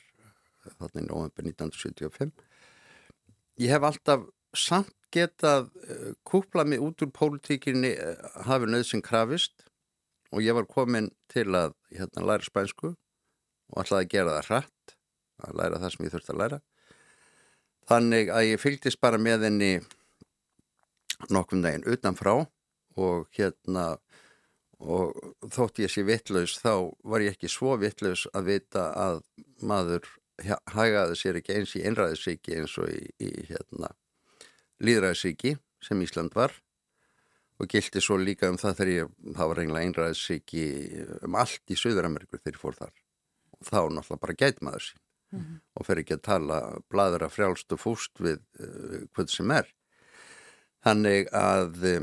þarna 0.78 1.02
í 1.02 1.08
november 1.08 1.48
1975 1.48 2.34
ég 3.62 3.72
hef 3.72 3.88
alltaf 3.88 4.28
samt 4.58 4.96
getað 5.12 5.70
eh, 5.88 6.14
kúplað 6.28 6.72
mig 6.72 6.84
út 6.84 7.04
úr 7.04 7.12
pólitíkinni 7.16 7.92
eh, 7.96 8.24
hafi 8.48 8.70
nöðsinn 8.70 9.04
krafist. 9.04 9.68
Og 10.32 10.44
ég 10.46 10.56
var 10.56 10.68
komin 10.70 11.10
til 11.32 11.50
að 11.58 11.76
hérna, 11.92 12.24
læra 12.24 12.46
spænsku 12.46 12.94
og 12.94 13.82
ætlaði 13.84 14.06
að 14.06 14.12
gera 14.14 14.36
það 14.38 14.48
hratt 14.48 14.94
að 15.48 15.58
læra 15.62 15.82
það 15.82 15.94
sem 15.96 16.06
ég 16.06 16.14
þurfti 16.16 16.34
að 16.34 16.42
læra. 16.42 16.62
Þannig 17.92 18.32
að 18.32 18.48
ég 18.48 18.62
fylgdist 18.62 19.02
bara 19.02 19.20
með 19.22 19.48
henni 19.48 19.72
nokkrum 21.30 21.62
daginn 21.66 21.88
utanfrá 21.90 22.34
og 23.02 23.28
hérna 23.36 23.86
og 24.82 25.14
þótt 25.54 25.84
ég 25.84 25.92
sé 25.94 26.04
vittlaus 26.06 26.58
þá 26.58 26.90
var 27.06 27.22
ég 27.22 27.36
ekki 27.36 27.50
svo 27.52 27.76
vittlaus 27.82 28.26
að 28.34 28.48
vita 28.50 28.88
að 28.98 29.22
maður 29.62 30.08
hagaði 30.74 31.18
sér 31.20 31.38
ekki 31.38 31.60
eins 31.60 31.76
í 31.78 31.84
einræðisíki 31.86 32.58
eins 32.58 32.74
og 32.82 32.90
í, 32.90 33.04
í 33.22 33.46
hérna 33.52 33.92
líðræðsíki 34.82 35.56
sem 35.86 36.02
Ísland 36.02 36.34
var. 36.38 36.56
Og 37.62 37.70
gildi 37.70 38.02
svo 38.02 38.18
líka 38.18 38.50
um 38.50 38.58
það 38.58 38.80
þegar 38.80 38.92
ég, 38.96 39.10
það 39.38 39.50
var 39.52 39.60
reynilega 39.60 39.88
einræðsíki 39.88 40.66
um 41.28 41.38
allt 41.38 41.70
í 41.70 41.78
Suður-Amerikur 41.78 42.42
þegar 42.42 42.58
ég 42.58 42.64
fór 42.64 42.78
þar. 42.80 42.94
Og 43.54 43.68
þá 43.68 43.78
náttúrulega 43.78 44.24
bara 44.24 44.38
gæt 44.40 44.64
maður 44.66 44.88
sín 44.88 45.04
mm 45.32 45.39
-hmm. 45.39 45.60
og 45.76 45.86
fer 45.86 46.02
ekki 46.02 46.17
að 46.17 46.26
tala 46.28 46.58
bladra 46.89 47.30
frjálst 47.30 47.72
og 47.74 47.80
fúst 47.80 48.20
við 48.20 48.39
uh, 48.60 49.08
hvað 49.13 49.28
sem 49.30 49.52
er. 49.52 49.67
Þannig 50.84 51.28
að 51.34 51.74
uh, 51.91 52.02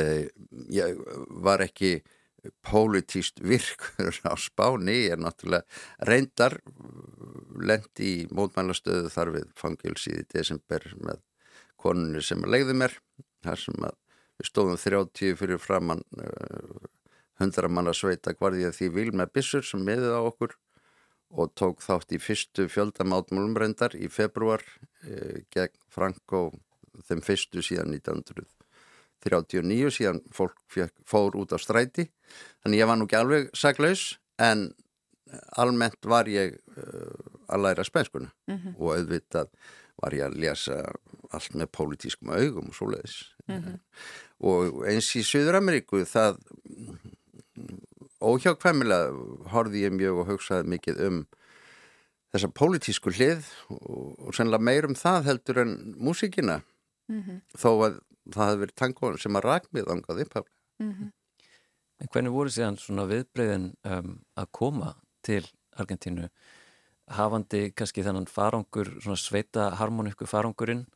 ég 0.80 1.04
var 1.28 1.60
ekki 1.60 2.02
pólitíst 2.64 3.40
virkur 3.44 4.16
á 4.24 4.32
spáni, 4.40 4.94
ég 5.06 5.12
er 5.12 5.20
náttúrulega 5.20 5.64
reyndar 6.08 6.60
lendi 7.60 8.22
í 8.22 8.28
mótmælastöðu 8.32 9.10
þar 9.12 9.32
við 9.34 9.50
fangilsið 9.60 10.22
í 10.22 10.28
desember 10.32 10.86
með 11.04 11.20
konunni 11.80 12.22
sem 12.24 12.44
legði 12.44 12.76
mér 12.76 12.96
þar 13.44 13.60
sem 13.60 13.76
við 13.84 14.48
stóðum 14.48 14.80
30 14.80 15.36
fyrir 15.36 15.60
framann 15.60 16.02
uh, 16.16 16.88
100 17.40 17.72
manna 17.72 17.92
sveita 17.96 18.34
gvarðið 18.36 18.74
því 18.76 18.90
vil 18.96 19.10
með 19.16 19.32
bissur 19.36 19.64
sem 19.64 19.84
miðið 19.84 20.16
á 20.16 20.20
okkur 20.20 20.56
og 21.30 21.52
tók 21.54 21.82
þátt 21.84 22.14
í 22.16 22.20
fyrstu 22.22 22.66
fjöldamátmálum 22.70 23.56
reyndar 23.58 23.94
í 23.94 24.08
februar 24.10 24.64
uh, 25.06 25.38
gegn 25.54 25.76
Franko 25.92 26.50
þeim 27.06 27.22
fyrstu 27.24 27.62
síðan 27.64 27.94
1939 27.94 29.92
síðan 29.94 30.22
fólk 30.34 30.56
fjög, 30.70 30.92
fór 31.06 31.38
út 31.38 31.54
á 31.54 31.58
stræti 31.60 32.08
þannig 32.62 32.82
ég 32.82 32.90
var 32.90 32.98
nú 32.98 33.06
ekki 33.06 33.20
alveg 33.20 33.50
saglaus 33.56 34.18
en 34.40 34.70
almennt 35.60 36.08
var 36.10 36.28
ég 36.30 36.56
uh, 36.76 37.28
að 37.50 37.62
læra 37.66 37.84
spænskuna 37.84 38.30
mm 38.46 38.56
-hmm. 38.56 38.74
og 38.78 38.96
auðvitað 38.96 39.48
var 40.00 40.14
ég 40.14 40.26
að 40.26 40.38
lesa 40.40 40.76
allt 41.30 41.54
með 41.54 41.72
pólitískum 41.76 42.30
augum 42.30 42.68
og 42.68 42.74
svoleiðis 42.74 43.34
mm 43.46 43.62
-hmm. 43.62 43.78
og 44.40 44.86
eins 44.86 45.16
í 45.16 45.22
Suður-Ameríku 45.22 46.04
það 46.04 46.38
óhjákvæmilega 48.20 49.50
horfið 49.52 49.86
ég 49.86 49.94
mjög 49.96 50.22
og 50.22 50.28
hugsaði 50.34 50.72
mikið 50.74 51.00
um 51.06 51.22
þessa 52.30 52.50
pólitísku 52.54 53.12
hlið 53.16 53.48
og, 53.72 54.14
og 54.28 54.36
sennilega 54.36 54.66
meir 54.68 54.86
um 54.88 54.94
það 54.98 55.26
heldur 55.30 55.62
en 55.64 55.74
músíkina. 55.98 56.60
Mm 57.10 57.22
-hmm. 57.22 57.40
þó 57.58 57.70
að 57.86 58.00
það 58.30 58.46
hefði 58.46 58.60
verið 58.60 58.76
tangon 58.76 59.18
sem 59.18 59.36
að 59.36 59.46
rakmið 59.48 59.90
angað 59.90 60.22
upphaflega. 60.24 60.58
En 62.00 62.08
hvernig 62.08 62.32
voru 62.32 62.50
síðan 62.50 62.78
svona 62.80 63.04
viðbreyðin 63.10 63.74
um, 63.84 64.14
að 64.36 64.46
koma 64.56 64.94
til 65.26 65.44
Argentínu? 65.76 66.30
Hafandi 67.10 67.72
kannski 67.74 68.04
þennan 68.06 68.30
farangur, 68.30 68.88
svona 69.02 69.18
sveita 69.18 69.70
harmoníku 69.76 70.26
farangurinn 70.30 70.86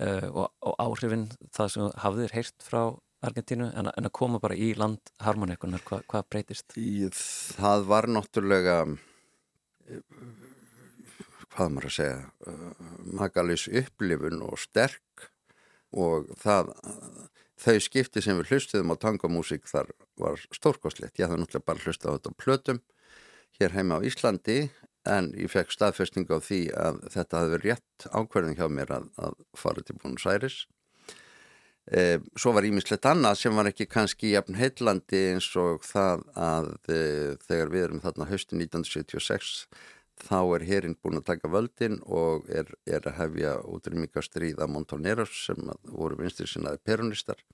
uh, 0.00 0.28
og, 0.32 0.50
og 0.60 0.74
áhrifin 0.82 1.28
það 1.54 1.68
sem 1.72 1.90
hafðir 2.02 2.34
heyrt 2.36 2.66
frá 2.66 2.80
Argentínu 3.26 3.68
en, 3.72 3.90
en 3.90 4.08
að 4.08 4.14
koma 4.16 4.40
bara 4.42 4.56
í 4.56 4.72
land 4.78 5.12
harmoníkunar, 5.22 5.82
hva, 5.88 6.00
hvað 6.08 6.28
breytist? 6.32 6.76
Það 7.56 7.86
var 7.90 8.10
náttúrulega 8.10 8.80
hvað 11.56 11.72
maður 11.72 11.88
að 11.88 11.96
segja 11.96 12.56
magalus 13.16 13.66
upplifun 13.70 14.42
og 14.44 14.58
sterk 14.60 15.30
og 15.96 16.28
það 16.40 16.72
þau 17.56 17.76
skipti 17.80 18.22
sem 18.22 18.36
við 18.40 18.52
hlustuðum 18.52 18.92
á 18.92 18.96
tangamúsík 19.00 19.68
þar 19.70 19.92
var 20.20 20.42
stórkoslegt, 20.52 21.16
ég 21.16 21.28
hafði 21.28 21.42
náttúrulega 21.42 21.70
bara 21.70 21.84
hlustað 21.84 22.12
á 22.12 22.16
þetta 22.18 22.40
plötum 22.42 22.82
hér 23.56 23.76
heima 23.76 24.00
á 24.00 24.04
Íslandi 24.04 24.58
en 25.08 25.30
ég 25.38 25.52
fekk 25.52 25.72
staðfestning 25.72 26.28
á 26.28 26.38
því 26.42 26.60
að 26.76 27.00
þetta 27.14 27.40
hafði 27.40 27.54
verið 27.54 27.70
rétt 27.70 28.08
ákverðin 28.10 28.58
hjá 28.58 28.66
mér 28.68 28.92
að, 28.98 29.08
að 29.16 29.38
fara 29.56 29.84
til 29.86 29.96
Bónus 30.02 30.26
Æris 30.28 30.58
svo 31.86 32.50
var 32.56 32.66
ímislegt 32.66 33.06
annað 33.06 33.36
sem 33.38 33.54
var 33.54 33.68
ekki 33.70 33.86
kannski 33.86 34.32
jafn 34.32 34.56
heitlandi 34.58 35.20
eins 35.32 35.46
og 35.60 35.84
það 35.86 36.24
að 36.34 36.70
e, 36.90 37.02
þegar 37.46 37.70
við 37.70 37.84
erum 37.84 38.00
þarna 38.02 38.26
höstu 38.26 38.58
1976 38.58 39.52
þá 40.26 40.40
er 40.56 40.64
hérinn 40.66 40.96
búin 40.98 41.20
að 41.20 41.28
taka 41.28 41.50
völdin 41.52 42.00
og 42.06 42.48
er, 42.50 42.72
er 42.90 43.06
að 43.06 43.20
hefja 43.20 43.52
útrýmingastríða 43.70 44.66
Montoneros 44.66 45.44
sem 45.46 45.70
voru 45.92 46.18
vinstir 46.18 46.50
sinnaði 46.50 46.82
peronistar 46.82 47.44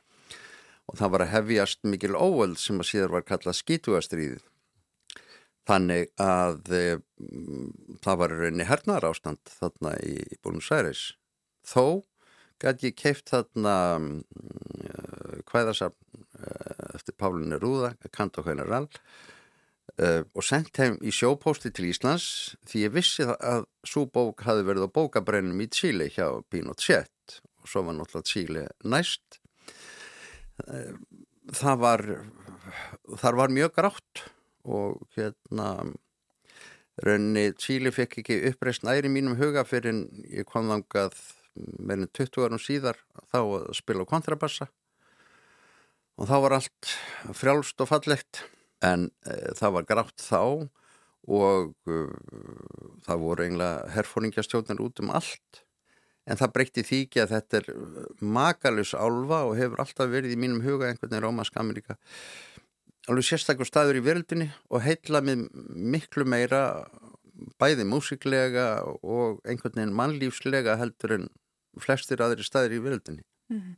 og 0.89 0.97
það 0.97 1.13
var 1.13 1.27
að 1.27 1.35
hefjast 1.35 1.85
mikil 1.85 2.15
óöld 2.17 2.57
sem 2.63 2.81
að 2.81 2.89
síðar 2.89 3.17
var 3.19 3.29
kallað 3.29 3.61
skítugastriðið 3.61 4.49
Þannig 5.69 6.09
að 6.19 6.73
e, 6.75 6.87
það 8.03 8.17
var 8.19 8.33
reyni 8.35 8.65
hernar 8.67 9.05
ástand 9.07 9.39
þarna 9.61 9.93
í 10.03 10.17
Búnus 10.43 10.71
Æris. 10.75 11.03
Þó 11.63 12.03
gæti 12.63 12.91
ég 12.93 12.99
keift 12.99 13.33
þarna 13.33 13.75
e, 13.99 14.95
hvæðasafn 15.51 16.25
e, 16.39 16.55
eftir 16.97 17.17
Pálunni 17.19 17.59
Rúða, 17.61 17.95
Kant 18.15 18.39
og 18.41 18.49
General 18.51 18.89
e, 19.99 20.23
og 20.23 20.47
sendt 20.47 20.81
heim 20.83 20.99
í 21.03 21.15
sjópósti 21.15 21.73
til 21.75 21.91
Íslands 21.91 22.57
því 22.71 22.87
ég 22.87 22.95
vissi 22.97 23.27
að 23.27 23.67
svo 23.87 24.07
bók 24.07 24.45
hafi 24.47 24.67
verið 24.69 24.89
á 24.89 24.95
bókabrennum 24.95 25.65
í 25.65 25.71
Chile 25.73 26.11
hjá 26.13 26.29
Pinochet 26.53 27.41
og 27.63 27.71
svo 27.71 27.85
var 27.87 27.99
náttúrulega 27.99 28.27
Chile 28.27 28.67
næst. 28.91 29.39
Það 31.53 31.77
var, 31.83 32.03
þar 33.19 33.39
var 33.39 33.55
mjög 33.55 33.77
grátt 33.79 34.25
og 34.63 35.03
hérna 35.17 35.69
raunni 37.03 37.53
Tíli 37.57 37.93
fekk 37.95 38.19
ekki 38.21 38.41
uppreist 38.51 38.85
næri 38.87 39.11
mínum 39.11 39.39
huga 39.39 39.65
fyrir 39.67 39.95
en 39.95 40.03
ég 40.29 40.47
kom 40.49 40.69
þangað 40.71 41.17
meirinn 41.57 42.11
20 42.11 42.47
árum 42.47 42.61
síðar 42.63 43.01
þá 43.33 43.41
að 43.41 43.67
spila 43.77 44.07
kontrabassa. 44.09 44.69
Og 46.21 46.29
þá 46.29 46.37
var 46.45 46.57
allt 46.59 46.93
frjálst 47.37 47.83
og 47.83 47.91
fallegt 47.91 48.45
en 48.85 49.09
e, 49.25 49.37
það 49.59 49.77
var 49.79 49.89
grátt 49.89 50.23
þá 50.23 50.41
og 51.33 51.75
e, 51.89 51.99
það 53.07 53.23
voru 53.25 53.47
eiginlega 53.47 53.93
herfóringjastjóðnir 53.97 54.83
út 54.85 55.03
um 55.05 55.13
allt. 55.15 55.63
En 56.29 56.39
það 56.39 56.53
breytti 56.55 56.85
því 56.87 56.99
ekki 57.07 57.23
að 57.23 57.33
þetta 57.35 57.59
er 57.59 57.71
makalus 58.23 58.93
álfa 58.95 59.43
og 59.49 59.57
hefur 59.59 59.83
alltaf 59.83 60.11
verið 60.13 60.37
í 60.37 60.39
mínum 60.39 60.63
huga 60.63 60.89
einhvern 60.89 61.11
veginn 61.11 61.25
Rómask 61.25 61.57
Ameríka. 61.59 61.97
Alveg 63.11 63.27
sérstakur 63.27 63.67
staður 63.67 63.99
í 63.99 64.05
veröldinni 64.05 64.53
og 64.71 64.85
heitla 64.85 65.23
með 65.27 65.49
miklu 65.75 66.27
meira 66.29 66.85
bæði 67.61 67.87
músiklega 67.89 68.67
og 68.85 69.41
einhvern 69.49 69.79
veginn 69.79 69.97
mannlífslega 69.99 70.77
heldur 70.81 71.17
en 71.19 71.29
flestir 71.81 72.23
aðri 72.25 72.45
staður 72.47 72.77
í 72.77 72.83
veröldinni. 72.85 73.25
Mm 73.53 73.61
-hmm. 73.61 73.77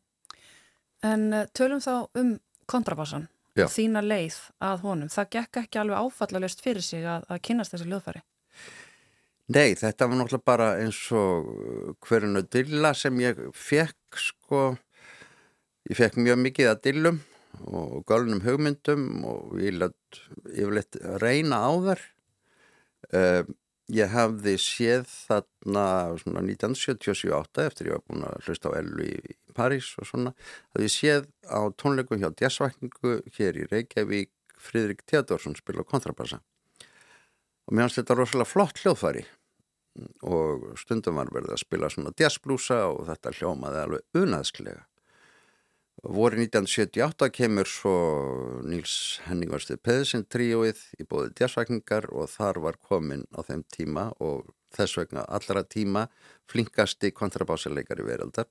En 1.05 1.33
eh, 1.33 1.47
tölum 1.53 1.81
þá 1.81 2.09
um 2.15 2.39
kontrabassan, 2.67 3.29
Já. 3.57 3.67
þína 3.69 4.03
leið 4.03 4.39
að 4.61 4.81
honum. 4.87 5.09
Það 5.09 5.31
gekk 5.31 5.57
ekki 5.57 5.79
alveg 5.79 5.99
áfallalust 5.99 6.61
fyrir 6.65 6.83
sig 6.83 7.05
að, 7.05 7.27
að 7.29 7.43
kynast 7.43 7.75
þessi 7.75 7.91
löðfæri? 7.91 8.23
Nei, 9.53 9.75
þetta 9.77 10.07
var 10.09 10.17
náttúrulega 10.17 10.45
bara 10.49 10.69
eins 10.81 11.13
og 11.13 11.99
hverjunu 12.07 12.43
dilla 12.49 12.95
sem 12.95 13.19
ég 13.21 13.43
fekk 13.53 14.17
sko, 14.17 14.77
ég 15.91 15.97
fekk 15.97 16.17
mjög 16.17 16.39
mikið 16.47 16.71
að 16.71 16.83
dillum 16.87 17.21
og 17.69 18.05
galnum 18.09 18.41
hugmyndum 18.41 19.25
og 19.29 19.59
ég 19.61 19.85
yfirleitt 20.49 20.97
reyna 21.21 21.61
á 21.61 21.73
þar 21.89 22.01
uh, 23.13 23.43
ég 23.93 24.13
hafði 24.15 24.55
séð 24.61 25.05
þarna 25.11 25.87
1978 26.25 27.67
eftir 27.67 27.91
ég 27.91 27.99
var 27.99 28.05
búin 28.09 28.25
að 28.29 28.49
hlusta 28.49 28.73
á 28.73 28.79
Ellu 28.81 29.09
í, 29.11 29.19
í 29.19 29.57
París 29.57 29.91
og 30.01 30.09
svona, 30.09 30.33
hafði 30.73 30.91
séð 30.93 31.29
á 31.45 31.61
tónleikum 31.77 32.23
hjá 32.23 32.31
Djassvækningu 32.33 33.19
hér 33.37 33.61
í 33.61 33.69
Reykjavík 33.71 34.33
Fridrik 34.65 35.05
Theodorsson 35.05 35.57
spila 35.59 35.85
kontrabassa. 35.85 36.41
Og 37.69 37.77
mér 37.77 37.89
finnst 37.89 38.01
þetta 38.01 38.17
rosalega 38.17 38.49
flott 38.49 38.81
hljóðfæri. 38.81 39.27
Og 40.27 40.73
stundum 40.81 41.21
var 41.21 41.31
verið 41.33 41.55
að 41.55 41.63
spila 41.63 41.91
svona 41.93 42.15
jazzblúsa 42.19 42.81
og 42.89 43.05
þetta 43.11 43.35
hljómaði 43.37 43.83
alveg 43.83 44.25
unaðsklega 44.25 44.87
voru 46.05 46.37
1978 46.37 47.31
kemur 47.33 47.69
svo 47.69 47.95
Níls 48.69 49.23
Henningarstuð 49.25 49.81
Peðsinn 49.85 50.27
tríóið 50.29 50.83
í 51.01 51.07
bóði 51.09 51.33
djarsvækningar 51.39 52.11
og 52.13 52.29
þar 52.33 52.61
var 52.67 52.79
komin 52.83 53.25
á 53.33 53.41
þeim 53.47 53.65
tíma 53.73 54.11
og 54.21 54.53
þess 54.75 54.99
vegna 55.01 55.25
allra 55.25 55.65
tíma 55.65 56.07
flinkasti 56.51 57.13
kontrabásileikari 57.17 58.05
veraldar. 58.05 58.51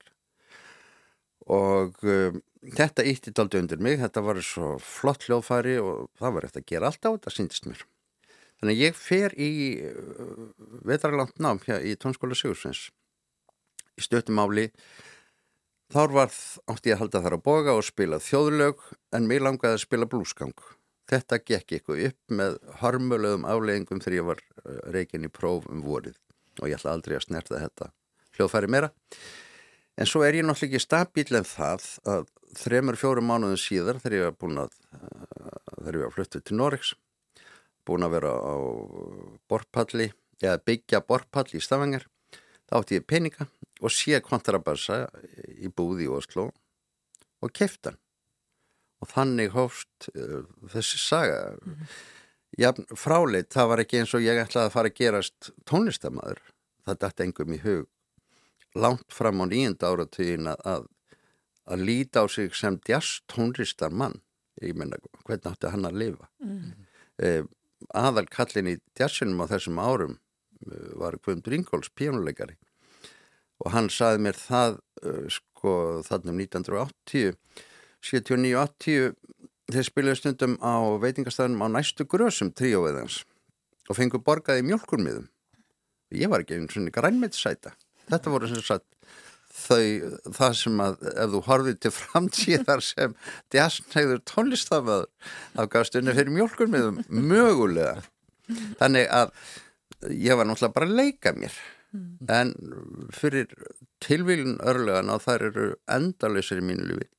Og 1.52 2.00
um, 2.08 2.42
þetta 2.64 3.06
ítti 3.06 3.34
daldi 3.36 3.60
undir 3.60 3.82
mig, 3.84 4.00
þetta 4.02 4.24
var 4.24 4.40
svo 4.42 4.76
flott 4.80 5.28
hljóðfæri 5.28 5.78
og 5.84 6.10
það 6.20 6.38
var 6.38 6.48
eftir 6.48 6.64
að 6.64 6.70
gera 6.72 6.90
allt 6.90 7.06
á 7.06 7.12
þetta 7.12 7.36
síndist 7.38 7.68
mér. 7.70 7.86
Þannig 8.64 8.84
ég 8.86 8.98
fer 8.98 9.36
í 9.36 9.54
uh, 9.92 10.46
vetarlant 10.88 11.38
nám 11.44 11.62
hér 11.68 11.84
í 11.86 11.98
tónskóla 12.00 12.38
Sigursveins 12.40 12.88
í 14.00 14.02
stöttumáli 14.02 14.72
Þár 15.94 16.10
var 16.10 16.32
átti 16.74 16.90
ég 16.90 16.96
að 16.96 17.04
halda 17.04 17.20
þar 17.22 17.34
að 17.36 17.42
boga 17.46 17.74
og 17.78 17.84
spila 17.86 18.18
þjóðlög 18.18 18.80
en 19.14 19.28
mér 19.30 19.44
langaði 19.46 19.78
að 19.78 19.84
spila 19.84 20.08
blúsgang. 20.10 20.56
Þetta 21.06 21.38
gekk 21.46 21.76
ykkur 21.78 22.00
upp 22.08 22.34
með 22.34 22.56
harmulegum 22.80 23.46
afleggingum 23.46 24.02
þegar 24.02 24.16
ég 24.16 24.26
var 24.32 24.40
eh, 24.42 24.80
reygin 24.96 25.28
í 25.28 25.30
próf 25.30 25.68
um 25.70 25.84
vorið 25.86 26.18
og 26.64 26.72
ég 26.72 26.80
ætla 26.80 26.96
aldrei 26.96 27.20
að 27.20 27.28
snerta 27.28 27.62
þetta 27.62 27.92
hljóðfæri 28.34 28.72
meira. 28.74 28.90
En 29.94 30.10
svo 30.10 30.24
er 30.26 30.40
ég 30.40 30.48
náttúrulega 30.48 30.72
ekki 30.72 30.82
stabíl 30.82 31.38
en 31.38 31.46
það 31.46 31.86
að 32.16 32.26
þremur 32.64 32.98
fjórum 32.98 33.30
mánuðin 33.30 33.62
síðar 33.62 34.02
þegar 34.02 34.18
ég 34.18 34.26
var 34.32 34.38
búin 34.42 34.64
að, 34.64 34.74
eh, 34.98 35.58
þegar 35.76 36.00
ég 36.00 36.06
var 36.08 36.16
fluttið 36.18 36.48
til 36.50 36.58
Noregs, 36.58 36.96
búin 37.86 38.08
að 38.08 38.16
vera 38.18 38.34
á 38.34 38.56
borpalli, 39.46 40.10
eða 40.42 40.58
byggja 40.58 41.06
borpalli 41.06 41.62
í 41.62 41.68
Stafangar, 41.68 42.10
þá 42.66 42.80
átti 42.82 42.98
ég 42.98 43.06
peninga 43.06 43.46
og 43.84 43.92
sé 43.92 44.20
kontrabassa 44.24 45.06
í 45.60 45.70
búði 45.70 46.08
í 46.08 46.14
Oslo 46.14 46.50
og 47.44 47.52
keftan 47.52 48.00
og 49.04 49.10
þannig 49.12 49.52
hófst 49.52 50.10
uh, 50.16 50.44
þessi 50.72 51.00
saga. 51.02 51.58
Mm 51.60 51.74
-hmm. 51.74 51.88
Já, 52.58 52.70
fráleitt, 52.96 53.50
það 53.50 53.68
var 53.70 53.82
ekki 53.82 54.00
eins 54.00 54.14
og 54.14 54.22
ég 54.22 54.38
ætlaði 54.38 54.70
að 54.70 54.76
fara 54.76 54.90
að 54.92 55.00
gerast 55.00 55.50
tónlistamæður 55.66 56.42
það 56.86 57.00
dætti 57.02 57.24
engum 57.24 57.54
í 57.54 57.60
hug. 57.64 57.88
Langt 58.76 59.10
fram 59.14 59.42
á 59.42 59.46
nýjunda 59.50 59.90
áratugin 59.90 60.48
að, 60.48 60.62
að, 60.66 60.86
að 61.66 61.86
líta 61.88 62.24
á 62.24 62.26
sig 62.30 62.56
sem 62.56 62.80
jazz 62.88 63.22
tónlistarmann. 63.28 64.22
Ég 64.62 64.78
menna, 64.78 64.98
hvernig 65.26 65.50
átti 65.50 65.72
hann 65.74 65.90
að 65.90 65.98
lifa? 65.98 66.30
Mm 66.40 66.60
-hmm. 66.60 66.86
eh, 67.26 67.44
aðal 67.90 68.28
kallin 68.30 68.68
í 68.68 68.78
jazzunum 69.00 69.42
á 69.44 69.46
þessum 69.50 69.80
árum 69.80 70.20
uh, 70.72 70.92
var 71.02 71.18
Guðmundur 71.18 71.58
Ingóls 71.58 71.90
píjónuleikari 71.90 72.56
og 73.62 73.74
hann 73.76 73.90
saði 73.94 74.24
mér 74.26 74.40
það 74.40 74.80
sko 75.34 75.76
þarna 76.08 76.34
um 76.34 76.42
1980 76.42 77.36
79-80 78.04 79.14
þeir 79.74 79.88
spilaði 79.88 80.20
stundum 80.20 80.58
á 80.60 80.76
veitingastæðinum 81.04 81.64
á 81.64 81.68
næstu 81.78 82.08
grösum 82.10 82.52
tríóveðans 82.56 83.22
og 83.90 84.00
fengu 84.00 84.20
borgaði 84.24 84.66
mjölkurmiðum 84.68 85.30
ég 86.14 86.32
var 86.32 86.44
ekki 86.44 86.60
einu 86.60 86.72
svona 86.72 86.94
grænmetsæta 86.94 87.76
þetta 88.10 88.34
voru 88.34 88.50
sem 88.52 88.64
sagt 88.64 88.88
þau, 89.54 90.18
það 90.34 90.56
sem 90.60 90.82
að 90.84 91.04
ef 91.12 91.34
þú 91.34 91.42
horfið 91.48 91.80
til 91.86 91.94
framtíðar 91.96 92.84
sem 92.92 93.16
djasnæður 93.54 94.24
tónlistaföður 94.30 95.08
þá 95.54 95.64
gafst 95.76 96.00
unni 96.00 96.16
fyrir 96.18 96.34
mjölkurmiðum 96.38 97.04
mögulega. 97.10 98.02
Þannig 98.82 99.08
að 99.14 99.32
ég 100.12 100.38
var 100.38 100.50
náttúrulega 100.50 100.76
bara 100.76 100.90
að 100.90 100.98
leika 101.00 101.34
mér 101.38 101.56
mm. 101.94 102.30
en 102.30 102.54
fyrir 103.16 103.54
tilvílun 104.04 104.60
örlegan 104.62 105.14
og 105.14 105.24
þær 105.26 105.50
eru 105.50 105.68
endalysir 105.92 106.62
í 106.62 106.68
mínu 106.68 106.92
lífi 106.92 107.10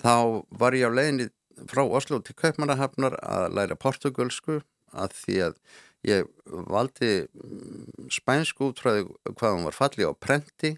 þá 0.00 0.44
var 0.60 0.76
ég 0.78 0.88
á 0.88 0.96
leiðinni 0.96 1.30
frá 1.68 1.84
Oslo 1.84 2.20
til 2.24 2.36
Kaupmannahafnar 2.38 3.16
að 3.20 3.46
læra 3.58 3.76
portugalsku 3.76 4.60
að 4.96 5.16
því 5.16 5.38
að 5.48 5.58
ég 6.08 6.30
valdi 6.72 7.10
mm, 7.26 8.08
spænsku 8.12 8.70
útfræði 8.70 9.04
hvað 9.34 9.56
hann 9.56 9.66
var 9.68 9.76
fallið 9.76 10.12
á 10.12 10.14
prenti. 10.16 10.72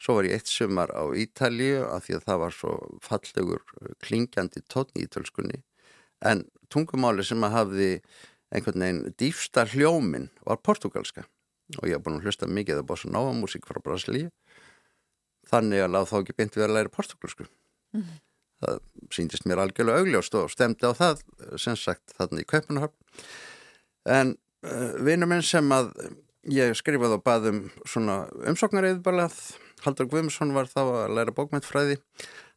Svo 0.00 0.16
var 0.16 0.28
ég 0.28 0.38
eitt 0.38 0.48
sumar 0.48 0.92
á 0.94 1.04
Ítalíu 1.12 1.82
að 1.84 2.06
því 2.06 2.16
að 2.16 2.26
það 2.28 2.42
var 2.44 2.54
svo 2.56 2.76
fallegur 3.04 3.64
klingjandi 4.00 4.62
tótni 4.70 5.04
í 5.04 5.10
tölskunni 5.10 5.60
en 6.24 6.46
tungumáli 6.72 7.24
sem 7.26 7.42
að 7.44 7.56
hafði 7.56 7.90
einhvern 8.50 8.84
veginn 8.84 9.18
dýfsta 9.20 9.66
hljómin 9.72 10.30
var 10.46 10.62
portugalska 10.64 11.26
og 11.78 11.86
ég 11.88 11.96
hef 11.96 12.04
búin 12.04 12.18
að 12.18 12.26
hlusta 12.28 12.48
mikið 12.50 12.82
að 12.82 12.88
bossa 12.90 13.10
náa 13.10 13.32
músík 13.36 13.68
frá 13.68 13.80
Brasilíu. 13.84 14.30
Þannig 15.50 15.84
að 15.84 15.94
láð 15.94 16.10
þá 16.10 16.16
ekki 16.20 16.36
beint 16.38 16.58
við 16.58 16.66
að 16.66 16.74
læra 16.76 16.94
portugalsku 16.94 17.46
mm 17.92 18.02
-hmm. 18.02 18.18
það 18.62 18.80
síndist 19.10 19.46
mér 19.46 19.62
algjörlega 19.62 19.98
augljóst 19.98 20.34
og 20.34 20.50
stemdi 20.50 20.86
á 20.86 20.92
það 20.94 21.22
sem 21.58 21.76
sagt 21.76 22.14
þarna 22.16 22.40
í 22.40 22.50
Kaupanahöfn 22.52 22.98
en 24.04 24.36
uh, 24.64 24.70
eh, 24.70 24.92
vinnuminn 25.04 25.42
sem 25.42 25.72
að 25.72 25.92
ég 26.48 26.76
skrifaði 26.76 27.18
á 27.18 27.26
baðum 27.26 27.70
svona 27.84 28.28
umsóknarið 28.46 29.02
bara 29.02 29.28
Haldur 29.84 30.06
Guðmusson 30.06 30.54
var 30.54 30.68
þá 30.68 30.82
að 30.84 31.14
læra 31.16 31.32
bókmæntfræði 31.32 32.00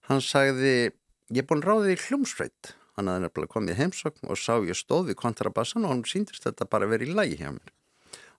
hann 0.09 0.21
sagði 0.21 0.91
ég 1.31 1.43
er 1.43 1.47
búin 1.47 1.63
ráðið 1.63 1.95
í 1.95 2.01
hljómsveit. 2.07 2.75
Hann 2.95 3.07
hafði 3.07 3.23
nefnilega 3.23 3.53
komið 3.53 3.79
heimsókn 3.79 4.29
og 4.29 4.37
sá 4.37 4.59
ég 4.61 4.77
stóð 4.77 5.07
við 5.07 5.15
kontrabassan 5.15 5.85
og 5.85 5.89
hann 5.89 6.03
síndist 6.05 6.43
þetta 6.43 6.67
bara 6.69 6.85
verið 6.85 7.09
í 7.09 7.15
lægi 7.15 7.39
hjá 7.41 7.49
mér 7.55 7.71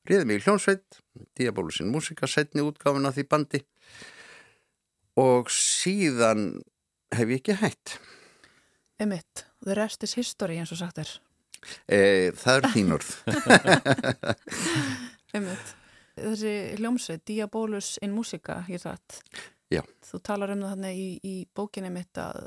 Ríði 0.09 0.27
mig 0.29 0.41
í 0.41 0.45
hljónsveit, 0.45 0.99
Diabólusinn 1.39 1.89
músika, 1.93 2.27
setni 2.29 2.61
útgáfin 2.65 3.07
af 3.09 3.15
því 3.17 3.25
bandi 3.31 3.61
og 5.21 5.49
síðan 5.55 6.49
hef 7.15 7.31
ég 7.31 7.39
ekki 7.41 7.55
hægt. 7.61 7.95
Emitt, 9.01 9.45
the 9.65 9.77
rest 9.79 10.03
is 10.05 10.17
history 10.19 10.59
eins 10.61 10.73
og 10.75 10.81
sagt 10.83 10.99
er. 11.01 11.13
E, 11.89 12.33
það 12.37 12.59
er 12.59 12.69
þín 12.75 12.93
orð. 12.99 13.13
Einmitt. 15.35 15.73
Þessi 16.15 16.51
hljómsveit, 16.79 17.25
Diabolus 17.27 17.95
in 18.05 18.13
Musica, 18.15 18.61
hér 18.69 18.83
það. 18.85 19.17
Já. 19.73 19.81
Þú 20.07 20.21
talar 20.27 20.53
um 20.55 20.61
það 20.63 20.85
í, 20.93 21.07
í 21.27 21.33
bókinni 21.57 21.91
mitt 21.91 22.21
að 22.23 22.45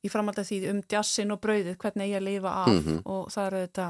í 0.00 0.08
framhald 0.08 0.38
af 0.40 0.46
því 0.48 0.60
um 0.70 0.78
djassin 0.88 1.34
og 1.34 1.42
brauðið, 1.44 1.74
hvernig 1.82 2.14
ég 2.14 2.22
lifa 2.24 2.54
af 2.62 2.70
Mhm. 2.72 3.02
og 3.04 3.28
það 3.34 3.46
er 3.50 3.56
þetta 3.66 3.88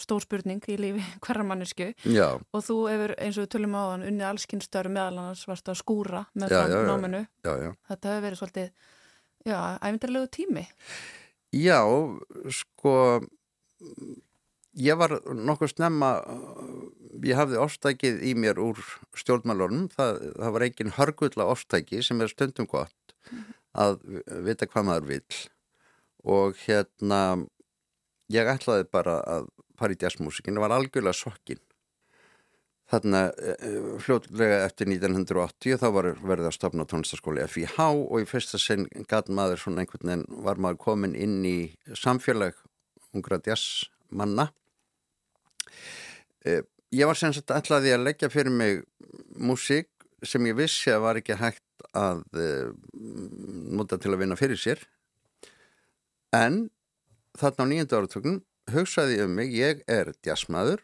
stór 0.00 0.24
spurning 0.24 0.64
í 0.68 0.76
lífi 0.80 1.02
hverra 1.24 1.44
mannesku 1.46 1.90
Já, 2.04 2.36
og 2.36 2.64
þú 2.66 2.78
hefur 2.90 3.14
eins 3.16 3.38
og 3.38 3.46
við 3.46 3.52
tölum 3.54 3.76
á 3.78 3.82
þann 3.92 4.06
unnið 4.10 4.28
allskynnstöru 4.28 4.92
meðal 4.92 5.12
annars 5.14 5.44
varst 5.48 5.70
að 5.72 5.80
skúra 5.80 6.24
með 6.36 6.52
já, 7.46 7.52
já. 7.64 7.70
Þetta 7.90 8.12
hefur 8.12 8.26
verið 8.26 8.40
svolítið, 8.42 8.72
já, 9.48 9.58
æfindarlegu 9.80 10.30
tími. 10.36 10.66
Já, 11.52 11.78
sko, 12.56 12.94
ég 14.80 15.00
var 15.00 15.18
nokkuð 15.36 15.74
snemma, 15.74 16.12
ég 17.20 17.36
hafði 17.36 17.60
ofstækið 17.60 18.22
í 18.28 18.34
mér 18.40 18.60
úr 18.62 18.80
stjórnmálunum, 19.20 19.88
það, 19.92 20.20
það 20.38 20.54
var 20.56 20.66
engin 20.68 20.94
hörgulla 20.96 21.48
ofstæki 21.52 22.00
sem 22.04 22.20
er 22.24 22.32
stundum 22.32 22.68
gott 22.70 23.16
að 23.72 24.00
vita 24.44 24.68
hvað 24.68 24.88
maður 24.88 25.10
vill. 25.10 25.42
Og 26.22 26.56
hérna, 26.64 27.20
ég 28.32 28.48
ætlaði 28.52 28.88
bara 28.92 29.18
að 29.26 29.50
jazzmúsikin, 29.98 30.54
það 30.54 30.62
var 30.62 30.74
algjörlega 30.76 31.18
sokkin. 31.18 31.60
Þarna 32.92 33.22
eh, 33.40 33.78
fljótlega 34.04 34.58
eftir 34.66 34.90
1980 34.92 35.80
þá 35.80 35.86
var 35.96 36.10
verið 36.20 36.48
að 36.50 36.56
stopna 36.58 36.86
tónlistaskóli 36.86 37.46
FIH 37.48 37.78
og 37.88 38.20
í 38.20 38.28
fyrsta 38.28 38.60
sinn 38.60 38.84
gat 39.08 39.30
maður 39.32 39.62
svona 39.62 39.82
einhvern 39.82 40.10
veginn 40.10 40.44
var 40.44 40.60
maður 40.60 40.82
komin 40.84 41.16
inn 41.16 41.40
í 41.48 41.56
samfélag 41.96 42.58
ungra 43.16 43.40
jazzmanna. 43.46 44.50
Eh, 46.44 46.62
Ég 46.92 47.08
var 47.08 47.16
sem 47.16 47.32
sagt 47.32 47.48
ætlaði 47.54 47.94
að 47.94 48.02
leggja 48.04 48.28
fyrir 48.28 48.52
mig 48.52 48.82
músík 49.40 49.88
sem 50.28 50.44
ég 50.44 50.58
vissi 50.58 50.92
að 50.92 51.04
var 51.06 51.18
ekki 51.22 51.38
hægt 51.40 51.86
að 51.96 52.20
nota 53.72 53.96
til 53.96 54.12
að 54.12 54.20
vinna 54.20 54.36
fyrir 54.36 54.60
sér 54.60 54.82
en 56.36 56.66
þarna 57.38 57.66
á 57.66 57.70
nýjönda 57.70 58.00
áratökun 58.00 58.42
hugsaði 58.72 59.18
ég 59.18 59.26
um 59.26 59.36
mig, 59.36 59.54
ég 59.54 59.82
er 59.90 60.12
jazzmaður 60.24 60.82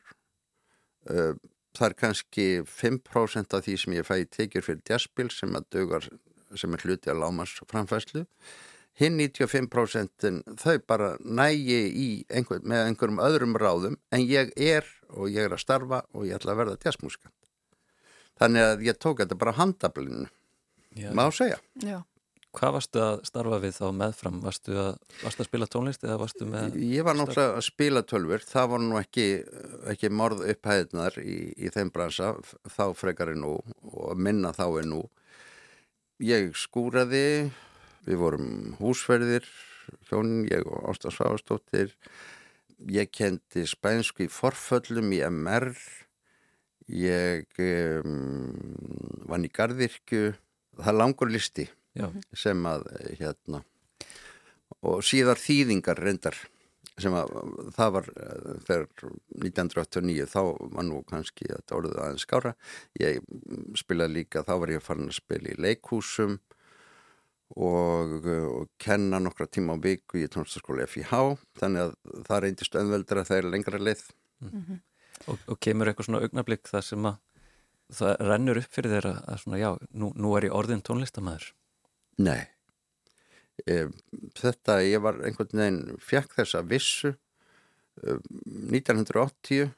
uh, 1.10 1.34
það 1.76 1.86
er 1.88 1.98
kannski 2.02 2.46
5% 2.66 3.54
af 3.54 3.66
því 3.66 3.76
sem 3.82 3.98
ég 3.98 4.08
fæ 4.08 4.16
tekjur 4.34 4.66
fyrir 4.66 4.82
jazzbil 4.88 5.30
sem 5.34 5.54
að 5.58 5.68
dögar 5.76 6.08
sem 6.56 6.74
er 6.74 6.84
hluti 6.84 7.12
að 7.12 7.22
lámas 7.22 7.54
framfæslu 7.68 8.24
hinn 8.98 9.20
95% 9.20 10.30
þau 10.58 10.78
bara 10.88 11.12
nægi 11.22 11.82
í 11.86 12.08
einhver, 12.34 12.64
með 12.64 12.88
einhverjum 12.88 13.20
öðrum 13.22 13.58
ráðum 13.60 13.98
en 14.10 14.24
ég 14.24 14.50
er 14.56 14.88
og 15.08 15.30
ég 15.30 15.46
er 15.46 15.54
að 15.54 15.62
starfa 15.62 16.02
og 16.12 16.26
ég 16.26 16.40
ætla 16.40 16.56
að 16.56 16.64
verða 16.64 16.80
jazzmúsikant 16.82 17.36
þannig 18.40 18.66
að 18.72 18.84
ég 18.88 18.98
tók 18.98 19.22
þetta 19.22 19.38
bara 19.38 19.56
handablinu 19.58 20.26
má 21.14 21.28
segja. 21.34 21.58
Já, 21.84 22.02
Hvað 22.56 22.72
varstu 22.78 23.00
að 23.04 23.18
starfa 23.28 23.58
við 23.60 23.74
þá 23.76 23.86
meðfram? 23.92 24.38
Varstu 24.40 24.76
að, 24.80 24.94
varstu 25.20 25.44
að 25.44 25.48
spila 25.50 25.66
tónlist 25.68 26.04
eða 26.06 26.16
varstu 26.22 26.46
með... 26.48 26.78
Ég 26.80 27.04
var 27.04 27.18
náttúrulega 27.18 27.58
að 27.58 27.66
spila 27.66 28.02
tölfur, 28.08 28.44
það 28.48 28.70
var 28.72 28.82
nú 28.84 28.96
ekki, 29.00 29.26
ekki 29.92 30.10
morð 30.16 30.46
upphæðnar 30.54 31.18
í, 31.20 31.36
í 31.60 31.72
þeim 31.74 31.92
bransa, 31.92 32.32
þá 32.72 32.84
frekar 32.96 33.34
en 33.34 33.44
nú 33.44 33.52
og 33.92 34.16
minna 34.16 34.54
þá 34.56 34.64
en 34.80 34.90
nú. 34.94 35.02
Ég 36.24 36.48
skúraði, 36.56 37.52
við 38.08 38.20
vorum 38.24 38.50
húsferðir, 38.80 39.44
hjónin, 40.08 40.48
ég 40.48 40.64
og 40.64 40.88
Ásta 40.88 41.12
Svavastóttir, 41.12 41.92
ég 42.88 43.12
kendi 43.12 43.68
spænsku 43.68 44.24
í 44.24 44.32
forföllum 44.32 45.12
í 45.12 45.20
MR, 45.28 45.74
ég 46.88 47.60
um, 47.60 48.54
vann 49.28 49.44
í 49.44 49.52
gardirkju, 49.52 50.32
það 50.80 51.04
langur 51.04 51.28
listi 51.28 51.68
Já, 51.98 52.08
sem 52.44 52.70
að 52.70 52.86
hérna 53.18 53.64
og 54.84 55.02
síðar 55.06 55.40
þýðingar 55.42 56.00
reyndar 56.02 56.36
sem 56.98 57.14
að 57.14 57.30
það 57.76 57.92
var 57.94 58.08
eh, 58.10 58.50
þegar 58.66 58.86
1989 59.38 60.28
þá 60.32 60.40
var 60.74 60.86
nú 60.86 61.00
kannski 61.06 61.48
þetta 61.50 61.76
orðið 61.78 62.00
aðeins 62.02 62.26
skára 62.26 62.54
ég 62.98 63.20
mm, 63.22 63.74
spilaði 63.78 64.16
líka, 64.18 64.44
þá 64.46 64.54
var 64.62 64.74
ég 64.74 64.84
farin 64.84 65.10
að 65.10 65.18
spila 65.20 65.52
í 65.52 65.58
leikhúsum 65.62 66.38
og, 67.56 68.26
og 68.28 68.66
kenna 68.82 69.20
nokkra 69.22 69.48
tíma 69.50 69.78
á 69.78 69.82
viku 69.82 70.20
í 70.20 70.28
tónstaskóla 70.30 70.88
FIH 70.90 71.38
þannig 71.60 71.86
að 71.86 71.94
það 72.28 72.42
reyndist 72.44 72.76
öðveldra 72.76 73.24
þegar 73.28 73.50
lengra 73.54 73.80
leið. 73.80 74.04
Og, 75.28 75.38
og 75.48 75.56
kemur 75.64 75.88
eitthvað 75.88 76.10
svona 76.10 76.20
augnablik 76.22 76.68
það 76.68 76.84
sem 76.90 77.08
að 77.08 77.16
það 77.98 78.26
rennur 78.28 78.60
upp 78.60 78.74
fyrir 78.74 78.94
þeirra 78.94 79.14
að 79.24 79.40
svona, 79.42 79.60
já, 79.62 79.70
nú, 79.96 80.10
nú 80.14 80.34
er 80.36 80.48
ég 80.48 80.58
orðin 80.58 80.84
tónlistamæður. 80.84 81.48
Nei. 82.18 82.42
E, 83.66 83.86
þetta, 84.38 84.80
ég 84.86 85.02
var 85.02 85.18
einhvern 85.26 85.60
veginn, 85.60 85.98
fekk 86.02 86.38
þessa 86.38 86.62
vissu 86.66 87.12
e, 87.14 88.18
1980 88.74 89.68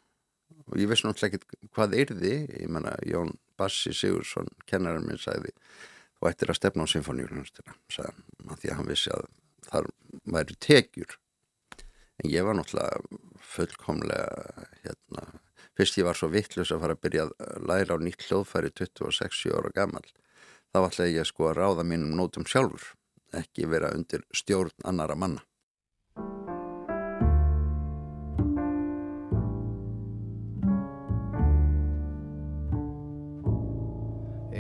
og 0.71 0.79
ég 0.79 0.91
vissi 0.91 1.07
náttúrulega 1.07 1.41
ekki 1.41 1.71
hvað 1.75 1.97
yrði, 2.05 2.35
ég 2.63 2.73
menna 2.73 2.95
Jón 3.09 3.35
Bassi 3.61 3.93
Sigursson, 3.97 4.49
kennarinn 4.71 5.09
minn, 5.09 5.21
sagði 5.21 5.53
þú 6.21 6.29
ættir 6.31 6.53
að 6.53 6.61
stefna 6.61 6.87
á 6.87 6.93
symfóníuljónstina, 6.93 7.77
sagði 7.93 8.13
hann, 8.15 8.61
því 8.61 8.71
að 8.71 8.79
hann 8.79 8.91
vissi 8.91 9.13
að 9.15 9.27
þar 9.71 9.91
væri 10.37 10.57
tekjur. 10.65 11.17
En 12.21 12.31
ég 12.33 12.45
var 12.45 12.57
náttúrulega 12.57 13.21
fullkomlega, 13.51 14.67
hérna, 14.85 15.27
fyrst 15.77 15.99
ég 16.01 16.09
var 16.09 16.19
svo 16.19 16.29
vittlust 16.33 16.75
að 16.77 16.85
fara 16.85 16.97
að 16.97 17.05
byrja 17.07 17.27
að 17.29 17.69
læra 17.69 17.97
á 17.97 17.99
nýtt 18.05 18.27
hljóðfæri 18.29 18.73
26 18.77 19.57
ára 19.57 19.73
gammal 19.77 20.05
þá 20.71 20.79
ætlaði 20.87 21.17
ég 21.19 21.27
sko 21.27 21.51
að 21.51 21.57
ráða 21.59 21.85
mínum 21.87 22.13
nótum 22.19 22.47
sjálfur, 22.47 22.85
ekki 23.35 23.67
vera 23.71 23.91
undir 23.97 24.23
stjórn 24.35 24.75
annara 24.87 25.17
manna. 25.19 25.43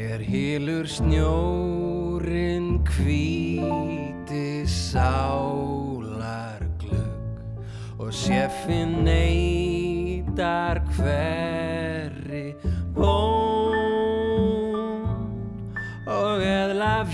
Er 0.00 0.20
hilur 0.26 0.86
snjórin 0.90 2.68
hvíti 2.90 4.66
sálar 4.66 6.62
glögg 6.82 8.00
og 8.00 8.10
sjeffin 8.14 9.04
neytar 9.06 10.82
hverri 10.96 11.69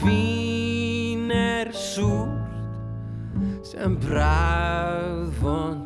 vín 0.07 1.31
er 1.35 1.73
súrt 1.75 3.67
sem 3.67 3.99
bræðvond 3.99 5.86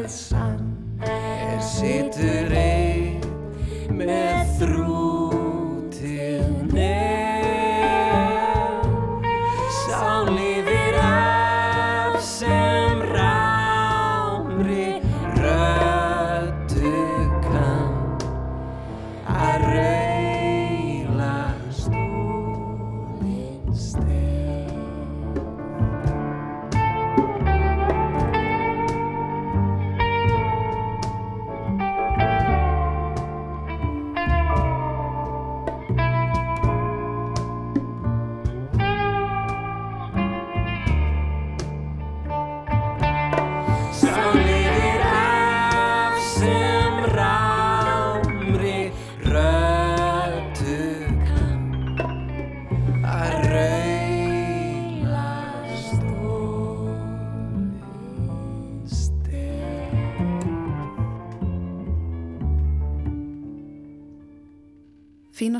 við 0.00 0.10
sann. 0.10 0.66
Er 1.04 1.60
situr 1.60 2.52
einn 2.52 2.69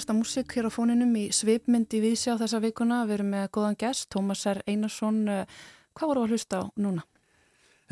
Fínasta 0.01 0.17
músik 0.17 0.55
hér 0.57 0.65
á 0.65 0.73
fóninum 0.73 1.11
í 1.13 1.27
svipmyndi 1.29 1.99
viðsjá 2.01 2.39
þessa 2.41 2.57
vikuna. 2.65 3.03
Við 3.05 3.19
erum 3.19 3.35
með 3.35 3.51
góðan 3.53 3.75
gest, 3.77 4.07
Tómas 4.09 4.47
R. 4.49 4.63
Einarsson. 4.65 5.29
Eh, 5.29 5.45
Hvað 5.93 6.09
voru 6.09 6.23
að 6.23 6.31
hlusta 6.33 6.57
á 6.57 6.65
núna? 6.81 7.05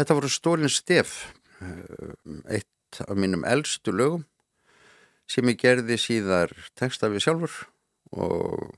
Þetta 0.01 0.17
voru 0.17 0.31
Stólin 0.33 0.73
Stef, 0.73 1.35
eh, 1.61 2.15
eitt 2.49 3.01
af 3.05 3.13
mínum 3.13 3.45
eldstu 3.45 3.93
lögum 3.93 4.25
sem 5.29 5.45
ég 5.53 5.61
gerði 5.61 5.99
síðar 6.01 6.49
texta 6.75 7.13
við 7.13 7.27
sjálfur 7.27 7.69
og 8.17 8.73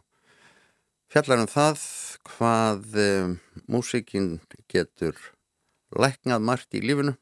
fjallar 1.07 1.45
um 1.45 1.47
það 1.47 1.87
hvað 2.35 2.99
um, 2.99 3.39
músikinn 3.71 4.41
getur 4.67 5.15
læknað 5.95 6.43
margt 6.43 6.75
í 6.75 6.83
lífinu, 6.83 7.15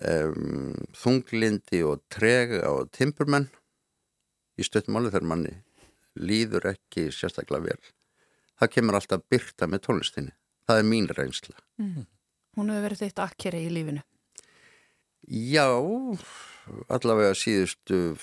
um, 0.00 0.72
þunglindi 0.96 1.84
og 1.84 2.00
trega 2.08 2.64
og 2.72 2.88
timburmenn 2.88 3.50
í 4.58 4.66
stöttmáli 4.66 5.12
þegar 5.12 5.28
manni 5.30 5.54
líður 6.18 6.72
ekki 6.72 7.08
sérstaklega 7.14 7.70
vel. 7.70 7.80
Það 8.58 8.72
kemur 8.74 8.98
alltaf 8.98 9.24
byrta 9.30 9.68
með 9.70 9.84
tónlistinni. 9.86 10.34
Það 10.68 10.80
er 10.80 10.88
mín 10.88 11.08
reynsla. 11.14 11.54
Hún 11.78 12.72
hefur 12.72 12.86
verið 12.88 13.02
þeitt 13.04 13.22
akkeri 13.22 13.62
í 13.64 13.72
lífinu. 13.72 14.02
Já, 15.28 15.68
allavega 16.88 17.36
síðustu 17.36 18.16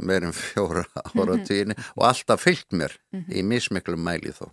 meirin 0.00 0.34
fjóra 0.36 0.84
áratuginu 1.14 1.76
og 1.96 2.06
alltaf 2.08 2.44
fyllt 2.44 2.72
mér 2.76 2.94
í 3.28 3.42
mismiklu 3.46 3.98
mæli 4.00 4.32
þó. 4.36 4.46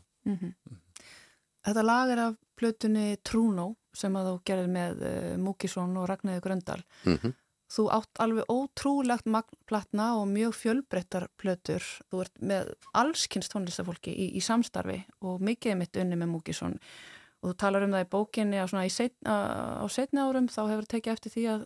Þetta 1.67 1.83
lag 1.83 2.13
er 2.13 2.23
af 2.29 2.37
plötunni 2.57 3.17
Trúnó 3.27 3.73
sem 3.95 4.15
að 4.15 4.29
þú 4.29 4.37
gerðir 4.47 4.71
með 4.71 5.03
uh, 5.03 5.33
Múkisson 5.41 5.95
og 5.99 6.07
Ragnæði 6.09 6.43
Gröndal. 6.45 6.81
Mm 7.05 7.33
Þú 7.67 7.85
átt 7.91 8.21
alveg 8.23 8.47
ótrúlegt 8.51 9.27
magnplatna 9.27 10.13
og 10.21 10.29
mjög 10.31 10.53
fjölbreyttar 10.55 11.27
plötur. 11.39 11.83
Þú 12.07 12.21
ert 12.23 12.37
með 12.39 12.69
allskynst 12.95 13.51
tónlistafólki 13.51 14.13
í, 14.13 14.29
í 14.39 14.41
samstarfi 14.43 15.01
og 15.27 15.41
mikið 15.43 15.73
er 15.73 15.79
mitt 15.81 15.99
unni 15.99 16.19
með 16.19 16.31
Múkisson. 16.31 16.77
Og 17.43 17.51
þú 17.51 17.55
talar 17.59 17.83
um 17.85 17.95
það 17.97 18.05
í 18.05 18.11
bókinni 18.15 18.61
að 18.61 18.69
svona 18.71 18.85
í 18.87 18.93
set, 18.93 19.17
á 19.27 19.85
setni 19.91 20.23
árum 20.23 20.47
þá 20.49 20.61
hefur 20.71 20.87
tekið 20.93 21.13
eftir 21.17 21.35
því 21.35 21.47
að 21.55 21.65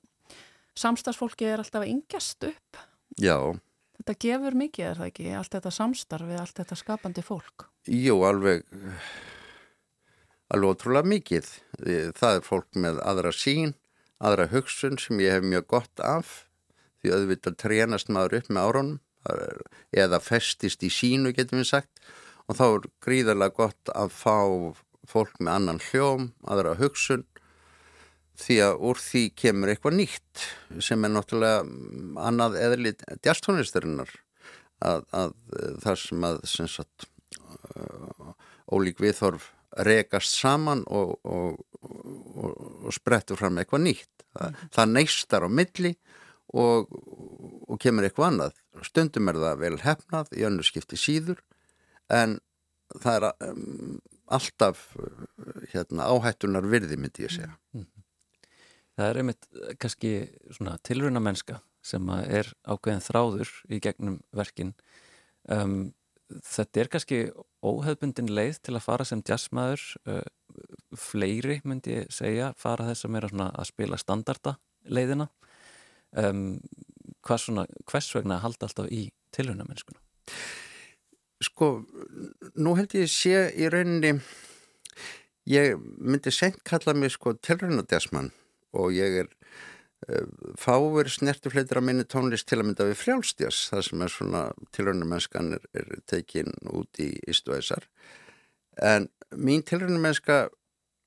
samstarfsfólki 0.81 1.47
er 1.51 1.61
alltaf 1.61 1.83
að 1.83 1.93
yngjast 1.93 2.49
upp. 2.49 2.81
Já, 3.21 3.37
Þetta 4.01 4.15
gefur 4.25 4.55
mikið, 4.57 4.85
er 4.87 4.97
það 4.97 5.09
ekki? 5.11 5.25
Allt 5.37 5.53
þetta 5.53 5.71
samstarfi, 5.75 6.37
allt 6.41 6.57
þetta 6.57 6.75
skapandi 6.79 7.21
fólk. 7.21 7.67
jú, 7.85 8.15
alveg, 8.25 8.63
alveg 10.49 10.71
ótrúlega 10.73 11.05
mikið. 11.11 11.51
Það 12.17 12.39
er 12.39 12.47
fólk 12.47 12.79
með 12.81 12.97
aðra 13.05 13.33
sín, 13.35 13.75
aðra 14.21 14.47
hugsun 14.51 14.99
sem 15.01 15.19
ég 15.23 15.38
hef 15.38 15.45
mjög 15.45 15.67
gott 15.75 16.03
af 16.05 16.34
því 17.01 17.15
auðvitað 17.15 17.57
trénast 17.63 18.12
maður 18.13 18.39
upp 18.39 18.49
með 18.49 18.67
árunum 18.69 18.99
eða 19.93 20.21
festist 20.23 20.84
í 20.86 20.89
sínu 20.93 21.34
getum 21.38 21.62
við 21.62 21.71
sagt 21.71 22.01
og 22.47 22.57
þá 22.57 22.65
er 22.67 22.88
gríðarlega 23.05 23.57
gott 23.57 23.93
að 23.93 24.13
fá 24.13 24.38
fólk 25.10 25.38
með 25.41 25.53
annan 25.57 25.81
hljóm, 25.89 26.31
aðra 26.45 26.75
hugsun 26.79 27.25
því 28.41 28.57
að 28.65 28.84
úr 28.89 28.99
því 29.01 29.23
kemur 29.38 29.71
eitthvað 29.71 29.97
nýtt 29.99 30.43
sem 30.81 31.05
er 31.05 31.13
náttúrulega 31.13 31.63
annað 32.25 32.57
eðli 32.62 32.93
djastónistarinnar 33.21 34.13
að, 34.81 35.03
að 35.13 35.34
eh, 35.57 35.73
þar 35.84 36.01
sem 36.01 36.25
að 36.25 36.39
sem 36.49 36.69
sagt, 36.71 37.07
uh, 37.75 38.31
ólík 38.71 39.01
viðþorf 39.03 39.51
rekast 39.88 40.36
saman 40.39 40.84
og, 40.91 41.13
og, 41.23 41.60
og, 41.81 42.63
og 42.88 42.95
sprettur 42.95 43.39
fram 43.39 43.60
eitthvað 43.62 43.86
nýtt. 43.88 44.25
Það, 44.31 44.60
það 44.75 44.93
neistar 44.95 45.45
á 45.47 45.49
milli 45.51 45.93
og, 46.57 46.91
og 47.67 47.79
kemur 47.81 48.07
eitthvað 48.07 48.29
annað. 48.31 48.62
Stundum 48.88 49.31
er 49.31 49.39
það 49.41 49.63
vel 49.63 49.75
hefnað 49.84 50.31
í 50.36 50.45
önnu 50.47 50.65
skipti 50.65 50.99
síður 50.99 51.41
en 52.12 52.39
það 52.99 53.17
er 53.17 53.49
um, 53.51 53.99
alltaf 54.31 54.84
hérna, 55.71 56.07
áhættunar 56.12 56.67
virði 56.67 56.97
myndi 56.99 57.27
ég 57.27 57.36
segja. 57.36 57.53
Það 58.97 59.07
er 59.07 59.19
einmitt 59.21 59.47
eh, 59.55 59.75
kannski 59.79 60.12
tilruna 60.88 61.21
mennska 61.23 61.62
sem 61.86 62.10
er 62.19 62.51
ákveðin 62.67 63.03
þráður 63.03 63.53
í 63.71 63.79
gegnum 63.81 64.19
verkin. 64.36 64.75
Um, 65.49 65.93
þetta 66.45 66.84
er 66.84 66.91
kannski 66.91 67.22
óhefbundin 67.66 68.32
leið 68.32 68.62
til 68.66 68.76
að 68.78 68.86
fara 68.86 69.05
sem 69.07 69.22
jazzmaður, 69.28 69.84
uh, 70.09 70.24
fleiri 70.97 71.59
myndi 71.64 71.95
ég 71.99 72.14
segja, 72.14 72.51
fara 72.57 72.88
þess 72.89 73.07
að 73.07 73.16
svona 73.16 73.51
að 73.55 73.70
spila 73.72 73.99
standarda 74.01 74.55
leiðina. 74.89 75.30
Um, 76.18 76.59
svona, 77.22 77.68
hvers 77.88 78.09
vegna 78.16 78.39
að 78.39 78.45
halda 78.47 78.68
alltaf 78.68 78.91
í 78.91 79.03
tilruna 79.36 79.68
mennskuna? 79.68 80.01
Sko, 81.41 81.70
nú 82.62 82.76
held 82.78 82.93
ég 82.97 83.09
sé 83.09 83.47
í 83.57 83.70
rauninni, 83.72 84.18
ég 85.49 85.78
myndi 85.97 86.34
sent 86.34 86.59
kalla 86.68 86.93
mig 86.93 87.16
sko 87.16 87.34
tilraunadesmann 87.34 88.30
og 88.78 88.93
ég 88.93 89.24
er 89.24 89.32
fáver 90.58 91.10
snertifleitur 91.14 91.80
á 91.80 91.84
minni 91.86 92.06
tónlist 92.10 92.47
til 92.49 92.60
að 92.60 92.70
mynda 92.70 92.88
við 92.89 92.99
frjálstjas, 93.02 93.60
það 93.72 93.84
sem 93.88 94.06
er 94.06 94.14
svona 94.14 94.43
tilraunamennskan 94.76 95.54
er, 95.58 95.68
er 95.78 95.91
tekin 96.10 96.49
út 96.74 97.02
í 97.04 97.12
Ístuæsar. 97.30 97.86
En 98.82 99.10
mín 99.36 99.66
tilraunamennska 99.68 100.47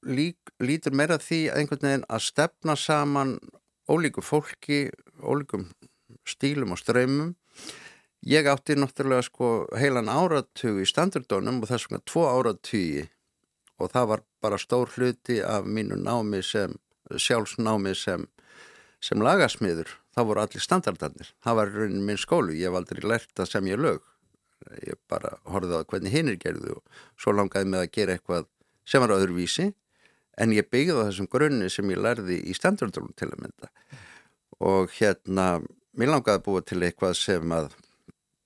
lík, 0.07 0.55
lítur 0.63 0.95
meira 0.95 1.19
því 1.19 1.41
að 1.49 1.63
einhvern 1.63 1.89
veginn 1.89 2.07
að 2.13 2.27
stefna 2.29 2.77
saman 2.79 3.39
ólíku 3.91 4.23
fólki, 4.25 4.87
ólíkum 5.21 5.71
stílum 6.29 6.77
og 6.77 6.81
ströymum 6.81 7.35
Ég 8.25 8.47
átti 8.49 8.73
náttúrulega 8.73 9.21
sko 9.27 9.49
heilan 9.77 10.09
áratug 10.09 10.79
í 10.81 10.87
standardónum 10.89 11.59
og 11.61 11.69
þess 11.69 11.91
vegna 11.91 12.01
tvo 12.09 12.23
áratugi 12.25 13.03
og 13.77 13.91
það 13.93 14.07
var 14.09 14.23
bara 14.41 14.59
stór 14.63 14.93
hluti 14.95 15.43
af 15.45 15.67
mínu 15.69 15.99
námi 16.01 16.41
sem, 16.41 16.73
sjálfsnámi 17.13 17.93
sem, 17.93 18.25
sem 19.05 19.21
lagasmiður. 19.23 19.93
Það 20.15 20.29
voru 20.31 20.43
allir 20.45 20.65
standardarnir. 20.65 21.31
Það 21.45 21.59
var 21.59 21.73
raunin 21.75 22.05
minn 22.09 22.21
skólu. 22.21 22.55
Ég 22.57 22.71
hef 22.71 22.79
aldrei 22.79 23.05
lært 23.05 23.43
að 23.43 23.51
semja 23.51 23.79
lög. 23.79 24.03
Ég 24.87 24.99
bara 25.11 25.35
horfði 25.51 25.81
á 25.81 25.89
hvernig 25.91 26.15
hinnir 26.15 26.39
gerðu 26.41 26.79
og 26.79 27.01
svo 27.21 27.35
langaði 27.37 27.69
mig 27.69 27.85
að 27.85 27.95
gera 27.99 28.17
eitthvað 28.17 28.47
sem 28.89 29.03
var 29.03 29.13
öðruvísi 29.17 29.71
en 30.41 30.55
ég 30.55 30.69
byggði 30.73 30.97
á 31.05 31.07
þessum 31.11 31.29
grunni 31.31 31.69
sem 31.71 31.91
ég 31.93 32.01
lærði 32.01 32.39
í 32.49 32.55
standardónum 32.57 33.13
til 33.19 33.29
að 33.31 33.43
mynda. 33.45 33.71
Og 34.65 34.95
hérna, 34.97 35.49
mér 35.99 36.15
langaði 36.15 36.41
að 36.41 36.47
búa 36.47 36.65
til 36.65 36.81
eitthvað 36.81 37.19
sem 37.21 37.55
að 37.55 37.75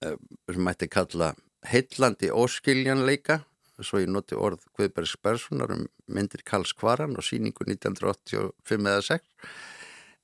sem 0.01 0.63
mætti 0.63 0.89
kalla 0.91 1.33
heillandi 1.67 2.31
óskiljanleika 2.31 3.41
svo 3.83 4.01
ég 4.03 4.11
noti 4.11 4.35
orð 4.39 4.65
Guðbergs 4.79 5.17
Berssonar 5.23 5.73
um 5.75 5.87
myndir 6.11 6.43
Karls 6.47 6.73
Kvaran 6.75 7.17
og 7.19 7.27
síningu 7.27 7.67
1985 7.67 8.89
eða 8.91 9.05
6 9.07 9.49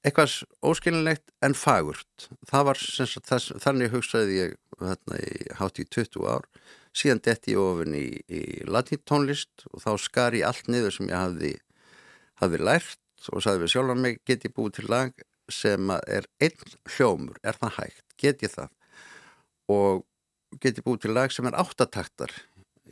eitthvað 0.05 0.37
óskiljanlegt 0.65 1.33
en 1.45 1.57
fagurt. 1.57 2.29
Það 2.49 2.67
var 2.69 2.81
sagt, 2.81 3.29
þess, 3.29 3.55
þannig 3.65 3.93
hugsaði 3.95 4.39
ég 4.39 4.57
hérna, 4.81 5.21
hátt 5.61 5.81
í 5.81 5.87
20 5.89 6.29
ár. 6.29 6.49
Síðan 6.95 7.23
detti 7.27 7.55
ég 7.55 7.63
ofin 7.63 7.97
í, 7.99 8.07
í 8.31 8.43
latítónlist 8.71 9.67
og 9.73 9.83
þá 9.83 9.93
skar 9.99 10.37
ég 10.39 10.47
allt 10.47 10.69
niður 10.71 10.95
sem 10.95 11.11
ég 11.11 11.19
hafði, 11.19 11.53
hafði 12.43 12.61
lært 12.63 13.31
og 13.33 13.43
sagði 13.43 13.65
við 13.65 13.73
sjálfan 13.75 14.03
mig 14.05 14.21
get 14.29 14.45
ég 14.47 14.55
búið 14.55 14.79
til 14.79 14.89
lag 14.93 15.25
sem 15.53 15.91
að 15.93 16.05
er 16.19 16.29
einn 16.45 16.77
hljómur, 16.95 17.41
er 17.43 17.59
það 17.61 17.79
hægt, 17.81 18.05
get 18.21 18.45
ég 18.45 18.53
það? 18.53 18.71
Og 19.73 20.05
get 20.61 20.79
ég 20.79 20.87
búið 20.87 21.07
til 21.07 21.17
lag 21.17 21.33
sem 21.35 21.49
er 21.49 21.59
áttataktar 21.59 22.33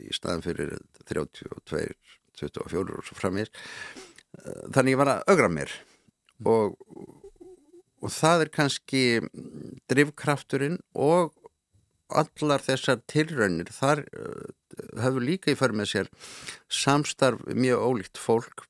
í 0.01 0.09
staðan 0.15 0.43
fyrir 0.45 0.75
32, 1.05 1.93
24 2.39 2.97
og 2.97 3.07
svo 3.07 3.17
framir 3.17 3.51
þannig 4.73 4.95
ég 4.95 4.99
var 4.99 5.11
að 5.13 5.25
augra 5.29 5.49
mér 5.53 5.73
og, 6.41 6.75
og 8.01 8.11
það 8.11 8.45
er 8.45 8.53
kannski 8.57 9.03
drivkrafturinn 9.91 10.79
og 10.93 11.33
allar 12.13 12.61
þessar 12.61 13.01
tilraunir. 13.09 13.71
Þar 13.73 14.03
hefur 15.01 15.23
líka 15.23 15.53
í 15.53 15.57
för 15.57 15.73
með 15.75 15.91
sér 15.93 16.11
samstarf 16.71 17.41
mjög 17.53 17.85
ólíkt 17.87 18.21
fólk 18.21 18.65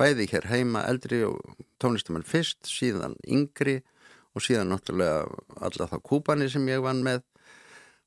bæði 0.00 0.28
hér 0.32 0.48
heima 0.50 0.84
eldri 0.88 1.22
og 1.26 1.38
tónlistumann 1.82 2.26
fyrst 2.26 2.66
síðan 2.68 3.16
yngri 3.26 3.80
og 4.32 4.44
síðan 4.44 4.72
náttúrulega 4.72 5.26
alla 5.60 5.88
þá 5.90 5.98
kúpani 6.00 6.48
sem 6.50 6.66
ég 6.70 6.82
vann 6.84 7.02
með 7.04 7.22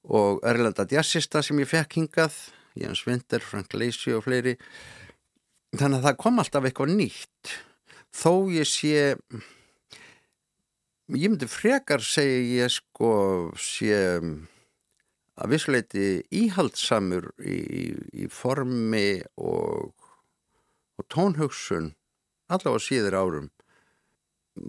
og 0.05 0.43
Erlenda 0.45 0.85
jazzista 0.89 1.41
sem 1.45 1.59
ég 1.61 1.69
fekk 1.69 1.99
hingað 1.99 2.37
Jens 2.75 3.05
Winter, 3.07 3.39
Frank 3.39 3.71
Lacey 3.73 4.11
og 4.17 4.25
fleiri. 4.25 4.57
Þannig 5.75 6.01
að 6.01 6.07
það 6.09 6.17
kom 6.19 6.41
alltaf 6.41 6.67
eitthvað 6.67 6.91
nýtt 6.97 7.53
þó 8.15 8.31
ég 8.53 8.67
sé 8.69 9.15
ég 11.13 11.29
myndi 11.29 11.47
frekar 11.49 12.03
segja 12.03 12.65
ég 12.65 12.73
sko 12.73 13.11
sé 13.59 13.93
að 15.35 15.51
vissuleiti 15.51 16.05
íhaldsamur 16.33 17.27
í, 17.43 17.59
í 18.23 18.29
formi 18.31 19.19
og, 19.35 19.91
og 20.95 21.07
tónhugsun 21.11 21.91
allavega 22.47 22.83
síður 22.85 23.17
árum. 23.19 23.51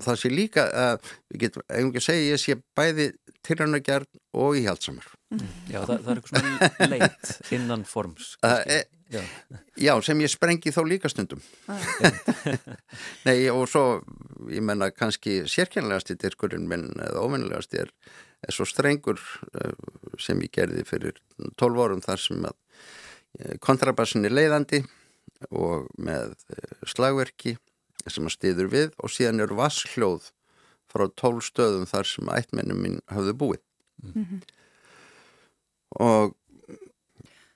Það 0.03 0.19
sé 0.19 0.31
líka 0.33 0.65
að 0.75 0.97
við 1.31 1.43
getum 1.45 1.65
einhverjum 1.69 2.01
að 2.01 2.07
segja 2.09 2.31
ég 2.33 2.43
sé 2.43 2.57
bæði 2.75 3.07
tilrænagjarn 3.47 4.09
og 4.35 4.59
íhaldsamur. 4.59 5.07
Já, 5.71 5.85
það, 5.87 5.93
það 5.93 6.11
er 6.11 6.21
eitthvað 6.21 6.33
svona 6.33 6.91
leit 6.91 7.53
innan 7.55 7.87
forms 7.87 8.35
Uh, 8.43 8.63
e- 8.67 8.87
Já, 9.13 9.23
Já, 9.79 9.93
sem 10.03 10.21
ég 10.25 10.31
sprengi 10.33 10.73
þá 10.75 10.81
líka 10.83 11.09
stundum. 11.11 11.43
Nei, 13.27 13.47
og 13.53 13.69
svo, 13.71 14.01
ég 14.51 14.65
menna, 14.67 14.89
kannski 14.91 15.45
sérkjænlegast 15.51 16.11
í 16.11 16.17
dyrkurinn 16.19 16.67
minn 16.71 16.89
eða 17.05 17.23
óvinnilegast 17.23 17.77
er, 17.79 17.93
er 18.43 18.57
svo 18.57 18.67
strengur 18.67 19.21
uh, 19.21 19.75
sem 20.19 20.41
ég 20.43 20.51
gerði 20.57 20.83
fyrir 20.89 21.21
12 21.61 21.85
árum 21.85 22.03
þar 22.03 22.23
sem 22.25 22.49
að 22.49 22.57
uh, 22.57 23.55
kontrabassin 23.63 24.27
er 24.27 24.35
leiðandi 24.35 24.83
og 25.53 25.87
með 26.03 26.35
uh, 26.35 26.89
slagverki 26.89 27.55
sem 28.07 28.27
að 28.27 28.35
stiður 28.35 28.73
við 28.73 28.99
og 28.99 29.13
síðan 29.13 29.45
eru 29.45 29.61
vassljóð 29.61 30.33
frá 30.91 31.07
12 31.07 31.47
stöðum 31.47 31.87
þar 31.91 32.11
sem 32.11 32.35
ættmennum 32.35 32.83
minn 32.83 32.99
hafðu 33.13 33.37
búið. 33.39 33.63
Og 36.03 36.35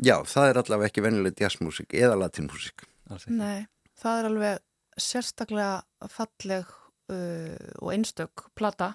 já, 0.05 0.17
það 0.25 0.49
er 0.51 0.61
allavega 0.63 0.89
ekki 0.91 1.03
venjuleg 1.05 1.37
jazzmúsík 1.41 1.95
eða 1.99 2.17
ekki. 2.19 2.87
Nei, 3.29 3.67
það 4.01 4.19
er 4.23 4.29
alveg 4.31 4.59
sérstaklega 5.01 6.09
falleg 6.13 6.67
uh, 7.11 7.57
og 7.83 7.93
einstök 7.95 8.47
plata 8.59 8.95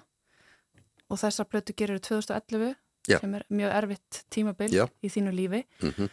og 1.10 1.18
þessa 1.20 1.44
plötu 1.46 1.74
gerir 1.78 2.00
2011 2.02 2.74
Já. 3.06 3.20
sem 3.22 3.34
er 3.38 3.44
mjög 3.54 3.74
erfitt 3.78 4.24
tímabil 4.34 4.72
Já. 4.74 4.86
í 5.02 5.08
þínu 5.12 5.34
lífi 5.34 5.64
Mm 5.82 6.08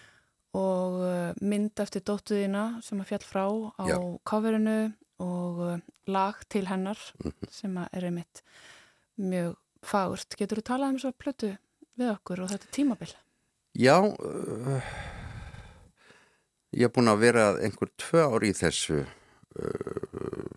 og 0.54 1.00
uh, 1.02 1.32
mynd 1.41 1.80
eftir 1.82 2.04
dóttuðina 2.06 2.80
sem 2.86 3.00
að 3.02 3.08
fjall 3.10 3.24
frá 3.26 3.46
á 3.74 3.84
Já. 3.89 3.96
coverinu 4.30 4.94
og 5.26 5.62
uh, 5.66 5.80
lag 6.06 6.44
til 6.48 6.68
hennar 6.70 7.00
Mhm. 7.24 7.48
sem 7.50 7.74
að 7.82 7.88
er 7.98 8.06
einmitt 8.06 8.44
mjög 9.18 9.56
fagurt. 9.82 10.36
Getur 10.38 10.62
þú 10.62 10.64
talað 10.70 10.89
um 10.94 11.00
svo 11.02 11.12
plötu 11.18 11.50
við 11.98 12.12
okkur 12.14 12.44
og 12.46 12.50
þetta 12.54 12.70
tímabil? 12.70 13.16
Já, 13.74 13.98
uh, 14.06 14.82
ég 16.78 16.86
er 16.86 16.92
búin 16.94 17.10
að 17.10 17.24
vera 17.24 17.46
einhver 17.58 17.90
tvö 17.98 18.22
ár 18.22 18.44
í 18.46 18.52
þessu. 18.54 19.00
Uh, 19.58 20.52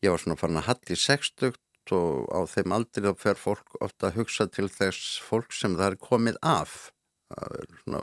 ég 0.00 0.08
var 0.08 0.22
svona 0.22 0.38
farin 0.40 0.56
að 0.62 0.70
halli 0.70 0.96
60 0.96 1.58
og 1.92 2.30
á 2.32 2.40
þeim 2.48 2.72
aldrei 2.72 3.04
þá 3.04 3.20
fer 3.20 3.36
fólk 3.36 3.76
ofta 3.84 4.08
að 4.08 4.22
hugsa 4.22 4.46
til 4.48 4.70
þess 4.72 5.18
fólk 5.20 5.52
sem 5.52 5.76
það 5.76 5.90
er 5.90 6.00
komið 6.00 6.38
af. 6.40 6.76
Það 7.28 7.58
er 7.58 7.74
svona 7.82 8.00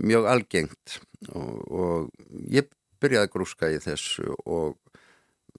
mjög 0.00 0.28
algengt 0.32 0.94
og, 1.28 1.58
og 1.68 2.46
ég 2.48 2.70
byrjaði 3.04 3.28
að 3.28 3.34
grúska 3.34 3.68
í 3.68 3.82
þessu 3.84 4.32
og 4.46 4.78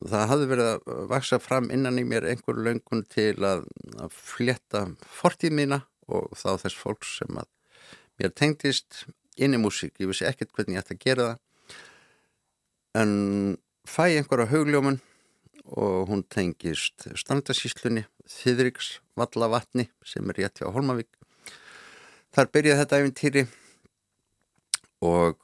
það 0.01 0.25
hafði 0.31 0.47
verið 0.49 0.71
að 0.71 1.05
vaksa 1.13 1.39
fram 1.43 1.69
innan 1.69 2.01
í 2.01 2.07
mér 2.09 2.25
einhver 2.31 2.57
löngun 2.57 3.05
til 3.05 3.35
að, 3.45 3.67
að 4.01 4.17
fletta 4.17 4.83
fortíð 5.19 5.53
mína 5.61 5.83
og 6.09 6.33
þá 6.33 6.55
þess 6.63 6.81
fólks 6.81 7.13
sem 7.21 7.37
að 7.37 7.53
mér 8.17 8.33
tengdist 8.33 9.05
inn 9.37 9.53
í 9.53 9.61
músík, 9.61 9.95
ég 10.01 10.09
vissi 10.09 10.25
ekkert 10.25 10.53
hvernig 10.55 10.77
ég 10.77 10.83
ætti 10.83 10.97
að 10.97 11.03
gera 11.03 11.27
það. 11.27 11.43
En 12.97 13.11
fæ 13.87 14.03
einhverja 14.07 14.49
hugljómun 14.51 14.99
og 15.77 16.07
hún 16.09 16.23
tengist 16.31 17.09
standasíslunni 17.19 18.07
Þýðriks 18.27 18.97
Vallavatni 19.19 19.87
sem 20.05 20.27
er 20.31 20.41
rétt 20.41 20.61
hjá 20.61 20.71
Holmavík 20.71 21.09
þar 22.35 22.49
byrjaði 22.53 22.79
þetta 22.81 23.01
eventýri 23.01 23.43
og 25.07 25.37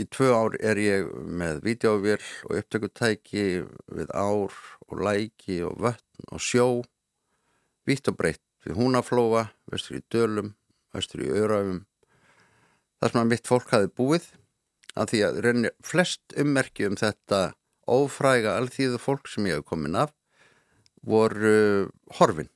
í 0.00 0.06
tvö 0.10 0.30
ár 0.34 0.56
er 0.58 0.80
ég 0.80 1.08
með 1.10 1.62
videóvél 1.64 2.20
og 2.48 2.58
upptökutæki 2.60 3.46
við 3.64 4.12
ár 4.14 4.54
og 4.88 5.04
læki 5.06 5.60
og 5.66 5.78
vötn 5.82 6.28
og 6.30 6.42
sjó 6.42 6.66
vitt 7.88 8.08
og 8.10 8.18
breytt 8.18 8.42
við 8.64 8.78
húnaflóa, 8.78 9.48
vestur 9.70 9.98
í 10.00 10.04
dölum 10.12 10.54
vestur 10.94 11.24
í 11.26 11.32
öraufum 11.34 11.84
þar 13.00 13.12
sem 13.12 13.20
að 13.20 13.30
mitt 13.34 13.50
fólk 13.50 13.74
hafi 13.74 13.90
búið 13.92 14.30
af 14.94 15.10
því 15.10 15.22
að 15.26 15.40
reynir 15.44 15.74
flest 15.84 16.36
ummerki 16.40 16.86
um 16.88 16.98
þetta 16.98 17.40
ófræga 17.90 18.54
alþýðu 18.58 19.00
fólk 19.02 19.28
sem 19.28 19.48
ég 19.50 19.58
hef 19.58 19.66
komin 19.68 19.98
af 19.98 20.14
voru 21.04 21.90
horfin. 22.18 22.48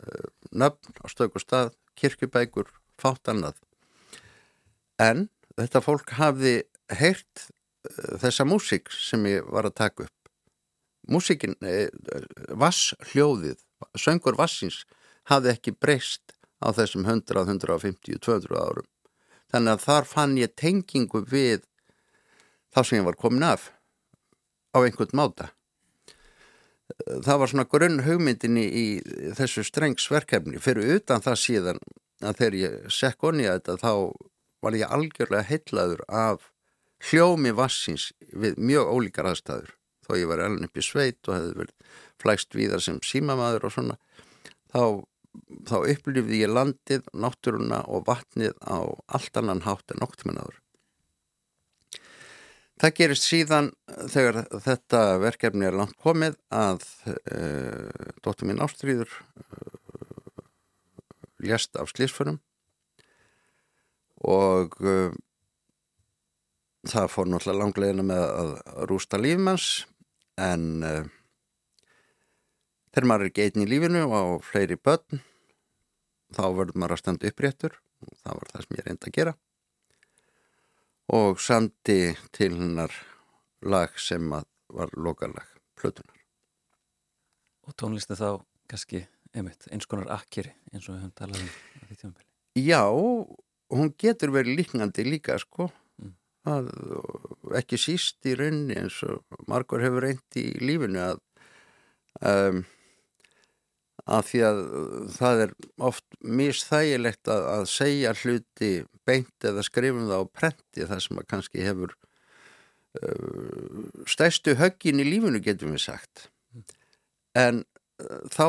Eh, 0.00 0.28
nöfn 0.52 0.96
á 1.04 1.06
stöku 1.12 1.40
stað 1.42 1.74
kirkjubækur, 1.98 2.70
fátt 2.98 3.28
annað. 3.30 3.58
En 4.98 5.28
þetta 5.58 5.82
fólk 5.84 6.14
hafði 6.18 6.62
heyrt 6.94 7.46
uh, 7.46 8.16
þessa 8.22 8.46
músík 8.46 8.90
sem 8.92 9.22
ég 9.28 9.46
var 9.50 9.68
að 9.68 9.76
taka 9.78 10.06
upp. 10.06 10.30
Músíkin 11.10 11.54
eh, 11.62 11.90
vassljóðið, 12.56 13.60
söngur 13.98 14.38
vassins 14.38 14.82
hafði 15.28 15.52
ekki 15.54 15.74
breyst 15.76 16.33
á 16.64 16.68
þessum 16.72 17.04
100, 17.04 17.44
150, 17.44 18.18
200 18.24 18.56
árum. 18.58 18.88
Þannig 19.52 19.76
að 19.76 19.84
þar 19.84 20.08
fann 20.10 20.38
ég 20.40 20.54
tengingu 20.56 21.20
við 21.28 21.66
þá 22.74 22.80
sem 22.82 22.98
ég 22.98 23.06
var 23.06 23.20
komin 23.20 23.44
af 23.46 23.68
á 24.74 24.78
einhvern 24.82 25.14
máta. 25.14 25.52
Það 27.04 27.38
var 27.40 27.50
svona 27.50 27.68
grunn 27.70 28.02
hugmyndin 28.04 28.58
í, 28.60 28.86
þessu 29.38 29.64
strengsverkefni 29.64 30.60
fyrir 30.62 30.98
utan 30.98 31.22
það 31.24 31.38
síðan 31.40 31.80
að 32.24 32.40
þegar 32.40 32.56
ég 32.60 32.74
sekk 32.92 33.24
onni 33.28 33.46
að 33.48 33.60
þetta 33.60 33.78
þá 33.84 33.92
var 34.64 34.76
ég 34.78 34.92
algjörlega 34.96 35.48
heitlaður 35.48 36.04
af 36.08 36.50
hljómi 37.04 37.52
vassins 37.56 38.10
við 38.32 38.58
mjög 38.58 38.92
ólíkar 38.92 39.30
aðstæður. 39.30 39.72
Þó 40.04 40.12
ég 40.18 40.28
var 40.28 40.42
alveg 40.44 40.68
upp 40.68 40.78
í 40.80 40.84
sveit 40.84 41.28
og 41.28 41.36
hefði 41.38 41.58
verið 41.62 41.98
flæst 42.20 42.56
víðar 42.56 42.84
sem 42.84 43.00
símamaður 43.04 43.68
og 43.68 43.74
svona 43.74 43.96
þá, 44.72 44.84
þá 45.68 45.76
upplifði 45.80 46.42
ég 46.44 46.52
landið, 46.52 47.08
náttúruna 47.12 47.84
og 47.90 48.06
vatnið 48.08 48.54
á 48.62 48.78
allt 49.06 49.40
annan 49.40 49.64
hátt 49.66 49.94
en 49.94 50.02
noktuminnaður 50.04 50.60
Það 52.82 52.94
gerist 52.98 53.26
síðan 53.28 53.68
þegar 54.10 54.40
þetta 54.64 55.00
verkefni 55.22 55.68
er 55.68 55.76
langt 55.78 55.94
komið 56.02 56.34
að 56.52 56.82
uh, 57.06 58.08
dóttur 58.24 58.50
mín 58.50 58.62
Ástríður 58.64 59.12
uh, 59.14 60.42
lést 61.44 61.78
af 61.78 61.92
slísfönum 61.92 62.40
og 64.26 64.74
uh, 64.82 65.14
það 66.90 67.10
fór 67.14 67.30
náttúrulega 67.30 67.62
langlegina 67.62 68.06
með 68.10 68.24
að 68.26 68.54
rústa 68.90 69.22
lífmanns 69.22 69.68
en 70.34 70.82
þegar 72.94 73.08
maður 73.10 73.26
er 73.26 73.32
ekki 73.32 73.46
einn 73.48 73.64
í 73.64 73.70
lífinu 73.70 74.04
og 74.06 74.44
fleiri 74.46 74.78
börn 74.78 75.22
þá 76.34 76.44
verður 76.54 76.78
maður 76.78 76.96
að 76.96 77.02
standa 77.02 77.30
uppréttur 77.30 77.76
og 78.04 78.14
það 78.22 78.38
var 78.38 78.52
það 78.52 78.64
sem 78.64 78.78
ég 78.78 78.86
reyndi 78.88 79.10
að 79.10 79.16
gera 79.18 79.34
og 81.14 81.40
samti 81.44 81.98
til 82.32 82.52
hennar 82.56 82.94
lag 83.64 83.92
sem 84.00 84.24
var 84.30 84.90
lokalag 84.96 85.46
plötunar. 85.76 86.16
Og 87.68 87.76
tónlistu 87.76 88.16
þá 88.16 88.40
kannski 88.68 89.04
einmitt, 89.34 89.66
eins 89.72 89.86
konar 89.88 90.08
akkeri 90.14 90.52
eins 90.72 90.88
og 90.88 90.94
við 90.96 91.04
höfum 91.04 91.14
talað 91.18 91.42
um 91.44 91.50
því 91.88 91.98
tímabili. 92.00 92.28
Já, 92.64 92.82
hún 93.74 93.92
getur 94.00 94.32
verið 94.34 94.60
líknandi 94.60 95.06
líka 95.08 95.38
sko 95.42 95.70
Mm. 96.02 96.14
að, 96.50 96.70
ekki 97.60 97.78
síst 97.78 98.26
í 98.26 98.34
rauninni 98.34 98.74
eins 98.80 98.96
og 99.06 99.22
margur 99.46 99.82
hefur 99.84 100.02
reynd 100.08 100.38
í 100.40 100.46
lífinu 100.58 101.00
að, 101.04 101.20
um, 102.20 102.64
að 104.04 104.26
því 104.28 104.40
að 104.48 104.58
uh, 104.62 104.96
það 105.14 105.42
er 105.44 105.52
oft 105.90 106.18
misþægilegt 106.20 107.30
að, 107.32 107.44
að 107.54 107.66
segja 107.72 108.14
hluti 108.20 108.72
beint 109.08 109.46
eða 109.48 109.64
skrifum 109.64 110.08
það 110.10 110.24
á 110.24 110.32
prenti 110.40 110.88
það 110.88 111.04
sem 111.06 111.20
að 111.20 111.28
kannski 111.32 111.64
hefur 111.64 111.94
uh, 113.00 113.84
stæstu 114.08 114.56
höggin 114.60 115.02
í 115.02 115.08
lífinu 115.08 115.42
getum 115.44 115.74
við 115.76 115.86
sagt. 115.86 116.28
En 117.36 117.64
uh, 118.02 118.22
þá 118.32 118.46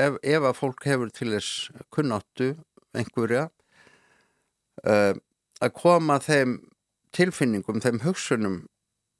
ef, 0.00 0.18
ef 0.22 0.48
að 0.48 0.58
fólk 0.58 0.88
hefur 0.88 1.12
til 1.14 1.32
þess 1.34 1.70
kunnáttu 1.94 2.54
einhverja 2.94 3.48
uh, 4.86 5.14
að 5.62 5.74
koma 5.76 6.18
þeim 6.22 6.58
tilfinningum, 7.14 7.82
þeim 7.84 8.02
hugsunum 8.04 8.62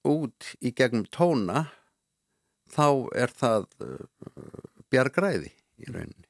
út 0.05 0.55
í 0.61 0.73
gegnum 0.77 1.07
tóna 1.15 1.69
þá 2.75 2.89
er 3.17 3.33
það 3.33 3.69
uh, 3.85 4.73
bjargræði 4.95 5.51
í 5.51 5.91
rauninni. 5.91 6.29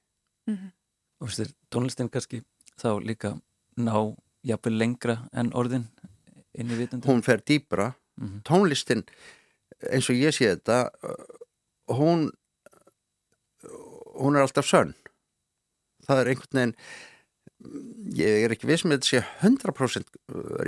Og 1.20 1.28
finnst 1.28 1.44
þér 1.44 1.54
tónlistin 1.72 2.10
kannski 2.12 2.42
þá 2.80 2.90
líka 3.04 3.36
ná 3.80 3.96
jafnvel 4.44 4.76
lengra 4.78 5.18
en 5.32 5.52
orðin 5.56 5.86
inn 6.54 6.70
í 6.70 6.78
vitundum? 6.78 7.08
Hún 7.08 7.24
fer 7.26 7.42
dýbra. 7.42 7.94
Mhm. 8.20 8.42
Tónlistin, 8.46 9.04
eins 9.90 10.10
og 10.10 10.18
ég 10.18 10.34
sé 10.34 10.50
þetta, 10.52 10.90
uh, 11.02 11.94
hún, 11.96 12.30
hún 14.14 14.36
er 14.36 14.44
alltaf 14.44 14.68
sönn. 14.68 14.94
Það 16.06 16.20
er 16.20 16.30
einhvern 16.30 16.60
veginn, 16.60 16.74
ég 18.14 18.44
er 18.44 18.54
ekki 18.54 18.68
viss 18.68 18.84
með 18.84 19.00
þetta 19.00 19.10
sé 19.10 19.22
100% 19.40 20.18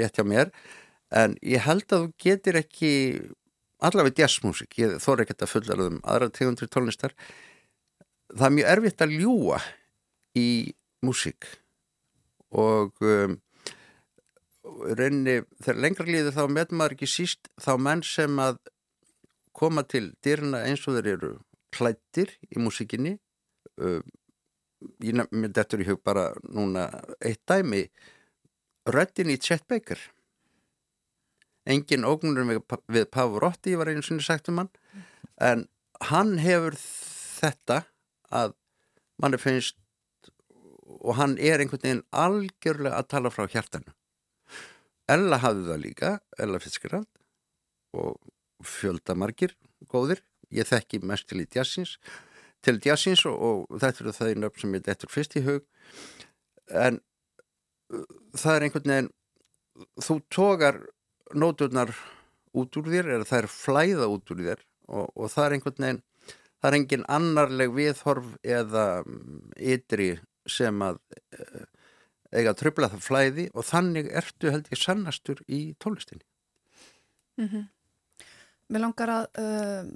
rétt 0.00 0.16
hjá 0.16 0.24
mér, 0.26 0.52
en 1.12 1.36
ég 1.44 1.62
held 1.66 1.84
að 1.92 2.06
þú 2.06 2.12
getur 2.24 2.58
ekki, 2.62 2.92
allavega 3.84 4.24
jazzmusik, 4.24 4.78
ég 4.80 4.96
þóra 5.04 5.26
ekki 5.26 5.36
að 5.36 5.52
fulla 5.52 5.76
um 5.86 6.00
aðra 6.02 6.32
tegundur 6.32 6.72
tónlistar, 6.72 7.12
það 8.32 8.46
er 8.48 8.54
mjög 8.58 8.70
erfitt 8.72 9.04
að 9.04 9.16
ljúa 9.20 9.60
í 10.36 10.48
músík. 11.06 11.48
Og 12.56 13.02
um, 13.04 13.36
rauninni 14.66 15.40
þegar 15.62 15.82
lengra 15.82 16.08
líður 16.08 16.36
þá 16.36 16.44
með 16.52 16.74
maður 16.78 16.96
ekki 16.96 17.10
síst 17.10 17.50
þá 17.62 17.72
menn 17.82 18.04
sem 18.06 18.40
að 18.42 18.60
koma 19.56 19.86
til 19.88 20.10
dyrna 20.24 20.64
eins 20.68 20.84
og 20.88 20.98
þeir 20.98 21.12
eru 21.14 21.32
klættir 21.74 22.34
í 22.50 22.60
músíkinni. 22.60 23.16
Um, 23.76 24.04
ég 25.02 25.16
nefnir 25.16 25.54
þetta 25.56 25.80
í 25.80 25.88
hug 25.88 26.02
bara 26.04 26.28
núna 26.44 26.88
eitt 27.20 27.42
dæmi. 27.48 27.86
Röddin 28.86 29.32
í 29.32 29.40
Chet 29.42 29.66
Baker. 29.68 29.98
Engin 31.66 32.06
ógnur 32.06 32.46
við 32.46 33.08
Pavarotti 33.10 33.74
var 33.74 33.90
einu 33.90 34.04
sinni 34.06 34.22
sagt 34.22 34.48
um 34.52 34.60
hann 34.62 34.70
en 35.42 35.64
hann 36.12 36.36
hefur 36.38 36.76
þetta 36.78 37.82
að 38.34 38.54
manni 39.22 39.40
finnst 39.40 39.78
og 40.86 41.16
hann 41.18 41.36
er 41.38 41.60
einhvern 41.60 41.82
veginn 41.82 42.04
algjörlega 42.14 43.00
að 43.00 43.10
tala 43.12 43.32
frá 43.32 43.46
hjartanu. 43.50 43.92
Ella 45.10 45.38
hafði 45.42 45.66
það 45.68 45.82
líka 45.82 46.12
Ella 46.42 46.60
Fitzgerald 46.62 47.10
og 47.96 48.16
fjöldamargir 48.66 49.54
góðir. 49.90 50.22
Ég 50.50 50.66
þekki 50.68 51.02
mest 51.02 51.28
til 51.30 51.42
í 51.42 51.48
jazzins 51.50 51.96
til 52.66 52.80
jazzins 52.82 53.24
og, 53.28 53.36
og 53.36 53.80
þetta 53.82 54.02
eru 54.02 54.14
það 54.16 54.32
í 54.32 54.38
nöfn 54.42 54.62
sem 54.62 54.76
ég 54.76 54.84
dettur 54.86 55.12
fyrst 55.12 55.36
í 55.38 55.44
hug. 55.46 55.64
En 56.74 56.98
uh, 57.94 58.04
það 58.34 58.56
er 58.56 58.66
einhvern 58.66 58.92
veginn 58.92 59.12
þú 60.02 60.18
tógar 60.32 60.80
nóturnar 61.36 61.92
út 62.56 62.78
úr 62.80 62.90
þér 62.90 63.12
eða 63.16 63.28
það 63.28 63.42
er 63.42 63.50
flæða 63.52 64.10
út 64.10 64.32
úr 64.32 64.42
þér 64.48 64.62
og, 64.88 65.10
og 65.12 65.32
það 65.32 65.46
er 65.46 65.56
einhvern 65.56 65.84
veginn 65.84 66.02
það 66.62 66.68
er 66.70 66.76
engin 66.80 67.04
annarleg 67.08 67.72
viðhorf 67.76 68.32
eða 68.42 69.02
mm, 69.04 69.52
ytri 69.56 70.10
sem 70.46 70.82
að 70.82 70.98
uh, 71.38 71.64
eiga 72.32 72.52
að 72.52 72.58
tröfla 72.62 72.88
það 72.92 73.02
flæði 73.06 73.44
og 73.54 73.64
þannig 73.64 74.08
ertu 74.12 74.50
held 74.50 74.68
ég 74.72 74.78
sannastur 74.80 75.42
í 75.48 75.74
tónlistinni. 75.82 76.24
Mér 78.66 78.82
langar 78.82 79.12
að 79.12 79.26
uh, 79.38 79.90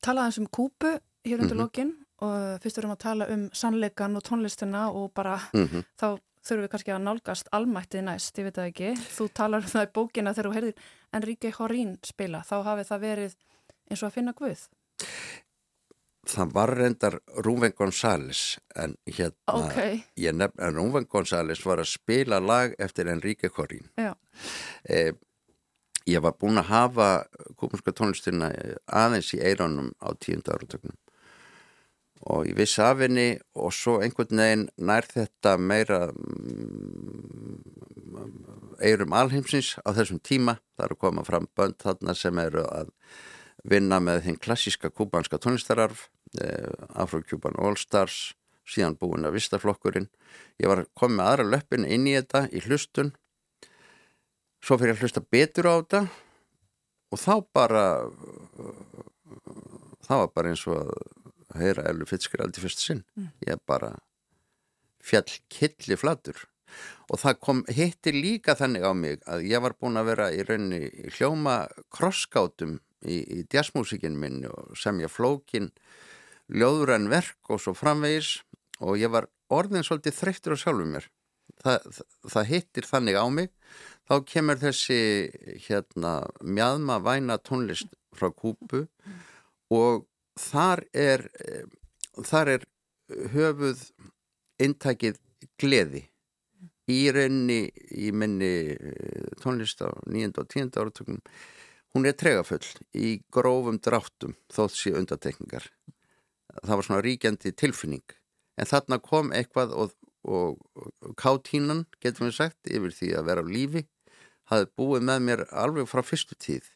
tala 0.00 0.24
aðeins 0.24 0.38
um 0.40 0.46
kúpu 0.48 0.94
hér 1.26 1.42
undir 1.42 1.56
Mhm. 1.56 1.60
lokin 1.60 1.90
og 2.20 2.60
fyrst 2.62 2.78
erum 2.78 2.92
að 2.94 2.98
tala 3.04 3.26
um 3.32 3.48
sannleikan 3.52 4.16
og 4.16 4.22
tónlistina 4.24 4.88
og 4.92 5.12
bara 5.14 5.38
Mm 5.52 5.66
-hmm. 5.68 5.84
þá 6.00 6.18
þurfum 6.44 6.62
við 6.64 6.68
kannski 6.70 6.92
að 6.92 7.02
nálgast 7.04 7.48
almættið 7.52 8.04
næst, 8.04 8.38
ég 8.38 8.44
veit 8.44 8.54
það 8.56 8.68
ekki. 8.72 8.90
Þú 9.16 9.28
talar 9.34 9.62
um 9.62 9.68
það 9.68 9.86
í 9.86 9.92
bókina 9.92 10.34
þegar 10.34 10.50
þú 10.50 10.54
heyrðir 10.54 10.74
Enrique 11.12 11.50
Horín 11.52 11.98
spila, 12.04 12.40
þá 12.40 12.62
hafi 12.64 12.84
það 12.88 13.00
verið 13.00 13.34
eins 13.90 14.02
og 14.02 14.08
að 14.10 14.14
finna 14.14 14.32
Guð. 14.32 14.68
Það 16.28 16.52
var 16.52 16.74
reyndar 16.76 17.16
Rúven 17.44 17.72
González 17.76 18.58
en 18.76 18.94
hérna 19.08 19.54
Ok, 19.56 20.04
ég 20.20 20.36
nefn 20.36 20.60
að 20.60 20.76
Rúven 20.76 21.08
González 21.08 21.64
var 21.64 21.80
að 21.80 21.92
spila 21.94 22.40
lag 22.44 22.74
eftir 22.78 23.08
Enrique 23.08 23.48
Corín. 23.48 23.88
Eh, 24.84 25.12
ég 26.06 26.20
var 26.20 26.36
búin 26.36 26.60
að 26.60 26.68
hafa 26.68 27.08
kúpunska 27.56 27.94
tónlistina 27.96 28.52
aðeins 28.86 29.32
í 29.36 29.40
eironum 29.40 29.94
á 30.00 30.12
tíunda 30.20 30.56
áratögnum 30.56 30.96
og 32.28 32.46
ég 32.48 32.56
vissi 32.56 32.82
af 32.84 33.00
henni 33.00 33.38
og 33.56 33.72
svo 33.72 34.00
einhvern 34.04 34.42
veginn 34.42 34.66
nær 34.76 35.06
þetta 35.08 35.56
meira 35.56 36.00
mm, 36.12 37.60
eirum 38.84 39.12
alheimsins 39.16 39.78
á 39.80 39.88
þessum 39.96 40.20
tíma. 40.20 40.58
Það 40.76 40.86
eru 40.86 40.96
koma 41.00 41.24
fram 41.24 41.48
bönd 41.56 41.78
þarna 41.80 42.14
sem 42.16 42.38
eru 42.42 42.64
að 42.68 42.92
vinna 43.68 44.00
með 44.02 44.24
þinn 44.26 44.40
klassíska 44.40 44.90
kúbanska 44.90 45.38
tónlistararf, 45.38 46.08
eh, 46.40 46.70
Afro-Cuban 46.94 47.58
All-Stars, 47.58 48.34
síðan 48.66 48.98
búin 48.98 49.26
að 49.26 49.36
vistaflokkurinn. 49.38 50.08
Ég 50.60 50.68
var 50.70 50.86
komið 50.96 51.24
aðra 51.26 51.48
löppin 51.50 51.84
inn 51.84 52.06
í 52.06 52.14
þetta 52.16 52.46
í 52.52 52.62
hlustun, 52.64 53.14
svo 54.62 54.78
fyrir 54.78 54.94
að 54.94 55.04
hlusta 55.04 55.24
betur 55.24 55.66
á 55.66 55.74
þetta 55.80 56.02
og 57.10 57.18
þá 57.18 57.34
bara, 57.52 57.84
það 60.06 60.22
var 60.22 60.30
bara 60.34 60.52
eins 60.52 60.66
og 60.68 60.92
að 61.50 61.64
heyra 61.64 61.88
Ellu 61.90 62.06
Fitzgerald 62.06 62.54
í 62.54 62.62
fyrsta 62.62 62.84
sinn. 62.84 63.04
Ég 63.46 63.58
bara 63.66 63.96
fjall 65.00 65.26
killi 65.48 65.96
flatur 65.98 66.46
og 67.10 67.18
það 67.18 67.40
kom 67.42 67.62
hitti 67.72 68.12
líka 68.14 68.54
þannig 68.54 68.84
á 68.86 68.92
mig 68.94 69.24
að 69.26 69.46
ég 69.50 69.62
var 69.64 69.74
búin 69.80 69.98
að 69.98 70.10
vera 70.12 70.28
í 70.30 70.44
rauninni 70.46 70.86
í 70.86 71.12
hljóma 71.16 71.64
krosskátum 71.90 72.78
í, 73.04 73.20
í 73.20 73.38
jazzmúsikinn 73.50 74.18
minn 74.20 74.44
og 74.50 74.76
semja 74.78 75.10
flókin 75.10 75.70
ljóðurann 76.50 77.10
verk 77.12 77.52
og 77.52 77.62
svo 77.62 77.74
framvegis. 77.76 78.40
Og 78.80 78.96
ég 79.00 79.12
var 79.12 79.28
orðin 79.52 79.84
svolítið 79.86 80.16
þreyttur 80.18 80.56
á 80.56 80.62
sjálfum 80.62 80.94
mér. 80.96 81.08
Það, 81.60 81.88
það, 81.96 82.06
það 82.34 82.50
hittir 82.50 82.88
þannig 82.88 83.18
á 83.20 83.26
mig. 83.28 83.50
Þá 84.08 84.14
kemur 84.26 84.60
þessi 84.62 85.00
hérna 85.68 86.14
mjadma 86.42 86.98
væna 87.04 87.36
tónlist 87.38 87.92
frá 88.16 88.30
Kúpu 88.34 88.86
og 89.70 90.06
þar 90.40 90.82
er 90.96 91.28
þar 92.26 92.56
er 92.56 92.66
höfuð 93.34 93.84
intakið 94.60 95.20
gleði. 95.60 96.04
Í 96.90 97.04
rauninni 97.14 97.68
í 97.94 98.10
minni 98.10 98.74
eh, 98.74 99.30
tónlist 99.38 99.82
á 99.84 99.94
nýjönda 100.10 100.42
og 100.42 100.50
tíunda 100.50 100.82
áratökunum 100.82 101.22
hún 101.94 102.06
er 102.06 102.16
tregafull 102.18 102.64
í 102.94 103.18
grófum 103.32 103.80
dráttum 103.82 104.36
þótt 104.52 104.76
sé 104.78 104.94
undatekningar 104.94 105.68
það 106.58 106.76
var 106.76 106.86
svona 106.86 107.04
ríkjandi 107.04 107.52
tilfinning. 107.56 108.04
En 108.60 108.68
þarna 108.68 109.00
kom 109.02 109.32
eitthvað 109.36 109.72
og, 109.76 109.94
og, 110.26 110.60
og 110.76 111.14
kátínan 111.20 111.86
getum 112.02 112.28
við 112.28 112.36
sagt 112.36 112.70
yfir 112.70 112.94
því 112.96 113.12
að 113.18 113.30
vera 113.30 113.44
á 113.44 113.50
lífi 113.50 113.84
hafði 114.50 114.70
búið 114.78 115.06
með 115.06 115.26
mér 115.28 115.44
alveg 115.62 115.88
frá 115.88 116.02
fyrstu 116.04 116.36
tíð. 116.38 116.66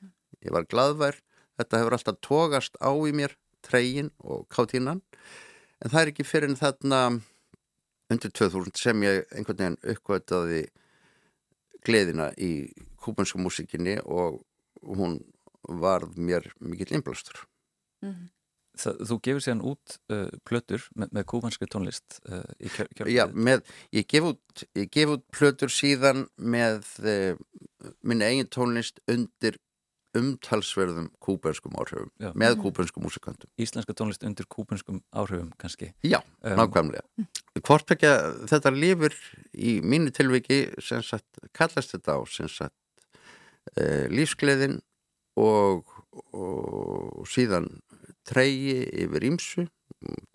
Ég 0.44 0.54
var 0.54 0.68
gladvær 0.70 1.18
þetta 1.58 1.80
hefur 1.80 1.98
alltaf 1.98 2.20
tógast 2.24 2.78
á 2.78 2.90
í 2.94 3.12
mér 3.16 3.36
tregin 3.64 4.12
og 4.22 4.46
kátínan. 4.52 5.02
En 5.82 5.90
það 5.92 6.00
er 6.00 6.12
ekki 6.12 6.26
fyrir 6.26 6.52
en 6.52 6.60
þarna 6.60 7.02
undir 8.12 8.32
2000 8.32 8.78
sem 8.78 9.04
ég 9.04 9.24
einhvern 9.34 9.60
veginn 9.60 9.78
uppkvætaði 9.94 10.64
gleðina 11.84 12.30
í 12.40 12.70
kúbansku 13.04 13.40
músikinni 13.42 13.98
og 14.04 14.40
hún 14.85 15.18
varð 15.68 16.16
mér 16.20 16.51
mikill 16.61 16.95
innblástur. 16.97 17.45
Það, 18.74 18.97
þú 19.07 19.16
gefur 19.22 19.43
síðan 19.45 19.61
út 19.70 19.97
uh, 20.11 20.30
plötur 20.45 20.82
með, 20.99 21.12
með 21.14 21.26
kúbanski 21.30 21.68
tónlist 21.70 22.16
uh, 22.26 22.43
í 22.59 22.72
kjör, 22.74 23.11
Já, 23.12 23.22
með, 23.30 23.62
ég 23.95 24.09
gef 24.11 24.26
út, 24.32 24.64
ég 24.74 24.91
gef 24.93 25.12
út 25.14 25.22
plötur 25.30 25.70
síðan 25.70 26.24
með 26.37 26.89
eh, 27.07 27.39
minni 28.03 28.26
eigin 28.26 28.51
tónlist 28.51 28.99
undir 29.07 29.61
umtalsverðum 30.14 31.09
kúbanskum 31.22 31.74
áhrifum, 31.78 32.11
Já. 32.22 32.32
með 32.39 32.59
kúbanskum 32.62 33.07
músikantum. 33.07 33.51
Íslenska 33.59 33.95
tónlist 33.99 34.26
undir 34.26 34.47
kúbanskum 34.51 35.01
áhrifum 35.14 35.53
kannski. 35.59 35.93
Já, 36.07 36.20
Um, 36.45 36.59
nákvæmlega. 36.61 37.01
Hvort 37.64 37.95
ekki 37.95 38.11
að 38.11 38.43
þetta 38.51 38.70
lifir 38.74 39.14
í 39.57 39.78
mínu 39.80 40.12
tilviki 40.12 40.59
sem 40.82 41.01
sagt, 41.03 41.39
kallast 41.57 41.95
þetta 41.95 42.18
á 42.18 42.20
sem 42.28 42.51
sagt 42.53 42.76
lífsgleðin 44.12 44.78
og, 45.40 45.88
og 46.36 47.24
síðan 47.30 47.68
treyji 48.28 48.84
yfir 49.04 49.26
ímsu, 49.30 49.66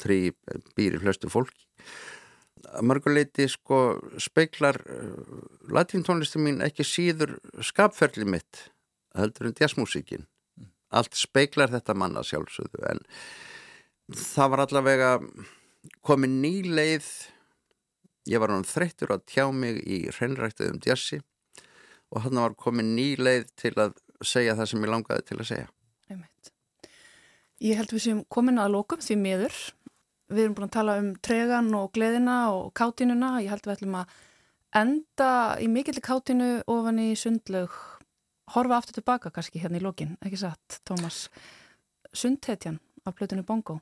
treyji 0.02 0.34
býr 0.78 0.98
í 0.98 1.04
flestu 1.04 1.32
fólki. 1.32 1.68
Að 2.70 2.86
mörguleiti 2.90 3.48
sko 3.50 4.00
speiklar 4.20 4.82
uh, 4.84 5.38
latintónlistu 5.72 6.42
mín 6.44 6.60
ekki 6.62 6.84
síður 6.86 7.38
skapferli 7.64 8.28
mitt 8.28 8.68
heldur 9.18 9.50
en 9.50 9.56
jazzmúsíkin. 9.58 10.28
Allt 10.90 11.16
speiklar 11.18 11.72
þetta 11.72 11.96
manna 11.98 12.22
sjálfsögðu 12.26 12.84
en 12.92 13.02
það 14.10 14.52
var 14.54 14.64
allavega 14.66 15.10
komið 16.06 16.36
ný 16.44 16.54
leið 16.68 17.10
ég 18.30 18.42
var 18.42 18.54
hann 18.54 18.68
þreyttur 18.68 19.14
að 19.16 19.26
tjá 19.30 19.46
mig 19.56 19.80
í 19.86 20.02
hreinræktuðum 20.12 20.82
jazzi 20.86 21.22
og 22.10 22.24
hann 22.26 22.42
var 22.42 22.56
komið 22.60 22.94
ný 22.96 23.10
leið 23.20 23.52
til 23.60 23.74
að 23.78 23.98
segja 24.26 24.56
það 24.58 24.72
sem 24.72 24.86
ég 24.86 24.92
langaði 24.94 25.28
til 25.28 25.38
að 25.38 25.50
segja 25.52 25.68
Einmitt. 26.10 26.50
Ég 27.62 27.78
held 27.78 27.94
við 27.94 28.06
séum 28.06 28.24
komin 28.32 28.62
að 28.62 28.74
lókum 28.74 29.04
því 29.04 29.20
miður. 29.20 29.60
Við 30.30 30.44
erum 30.46 30.56
búin 30.58 30.70
að 30.70 30.76
tala 30.78 30.98
um 31.02 31.14
tregan 31.26 31.70
og 31.78 31.92
gleðina 31.94 32.40
og 32.56 32.74
kátinuna. 32.78 33.36
Ég 33.44 33.54
held 33.54 33.68
við 33.68 33.76
ætlum 33.76 33.98
að 34.00 34.18
enda 34.80 35.30
í 35.62 35.70
mikill 35.72 36.02
kátinu 36.06 36.50
ofan 36.70 37.02
í 37.02 37.12
sundlaug. 37.18 37.74
Horfa 38.56 38.80
aftur 38.80 38.98
tilbaka 38.98 39.30
kannski 39.34 39.62
hérna 39.62 39.78
í 39.78 39.84
lókin, 39.84 40.16
ekki 40.26 40.40
satt, 40.42 40.80
Tómas. 40.88 41.28
Sundhetjan 42.14 42.80
af 43.06 43.18
plötunni 43.18 43.46
Bongo. 43.46 43.78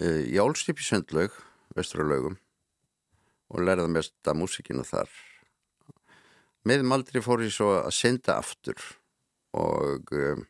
Uh, 0.00 0.24
Ég 0.24 0.40
ólst 0.40 0.70
upp 0.70 0.80
í 0.80 0.86
Sundlaug, 0.86 1.34
vesturalaugum 1.76 2.38
og 3.48 3.64
lærði 3.64 3.88
mest 3.92 4.28
að 4.28 4.40
músikinu 4.40 4.84
þar. 4.86 5.10
Meðum 6.68 6.92
aldrei 6.92 7.22
fór 7.24 7.40
ég 7.46 7.52
svo 7.54 7.70
að 7.78 7.94
synda 7.96 8.36
aftur 8.42 8.82
og 9.56 10.10
um, 10.12 10.42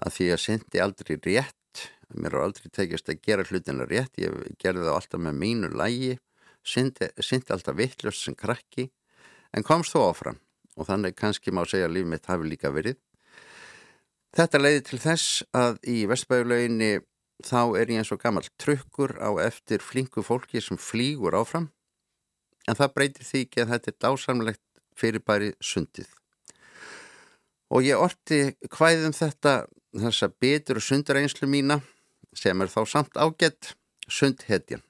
að 0.00 0.14
því 0.14 0.28
að 0.32 0.42
syndi 0.42 0.80
aldrei 0.80 1.16
rétt, 1.26 1.82
mér 2.16 2.38
var 2.38 2.46
aldrei 2.46 2.70
tekist 2.72 3.10
að 3.12 3.20
gera 3.26 3.44
hlutina 3.44 3.84
rétt, 3.88 4.16
ég 4.22 4.32
gerði 4.62 4.86
það 4.86 4.94
alltaf 4.94 5.22
með 5.26 5.40
mínu 5.42 5.72
lægi, 5.76 6.14
syndi, 6.64 7.10
syndi 7.20 7.52
alltaf 7.52 7.76
vittlust 7.76 8.24
sem 8.24 8.36
krakki, 8.38 8.88
en 9.52 9.66
komst 9.66 9.92
þó 9.92 10.06
áfram 10.06 10.40
og 10.76 10.88
þannig 10.88 11.16
kannski 11.18 11.52
má 11.52 11.64
segja 11.68 11.88
að 11.90 11.96
líf 11.98 12.08
mitt 12.08 12.28
hafi 12.30 12.48
líka 12.48 12.72
verið. 12.72 12.96
Þetta 14.36 14.60
leiði 14.60 14.82
til 14.88 14.98
þess 15.00 15.44
að 15.56 15.78
í 15.88 15.98
Vestbæðulauginni 16.08 16.90
þá 17.44 17.60
er 17.76 17.92
ég 17.92 18.00
eins 18.00 18.12
og 18.12 18.20
gammal 18.20 18.44
trukkur 18.60 19.16
á 19.20 19.32
eftir 19.44 19.84
flinku 19.84 20.24
fólki 20.24 20.60
sem 20.64 20.80
flýgur 20.80 21.36
áfram 21.36 21.70
en 22.66 22.78
það 22.78 22.94
breytir 22.96 23.26
því 23.28 23.42
ekki 23.46 23.62
að 23.62 23.72
þetta 23.74 23.92
er 23.92 23.98
dásamlegt 24.04 24.62
fyrirbæri 24.96 25.52
sundið. 25.60 26.08
Og 27.72 27.82
ég 27.86 27.98
orti 27.98 28.54
hvæðum 28.70 29.14
þetta 29.16 29.56
þessa 29.96 30.30
betur 30.30 30.80
og 30.80 30.86
sundareinslu 30.86 31.48
mína 31.50 31.80
sem 32.36 32.60
er 32.62 32.70
þá 32.70 32.80
samt 32.86 33.18
ágætt 33.18 33.74
sundhetjan. 34.08 34.85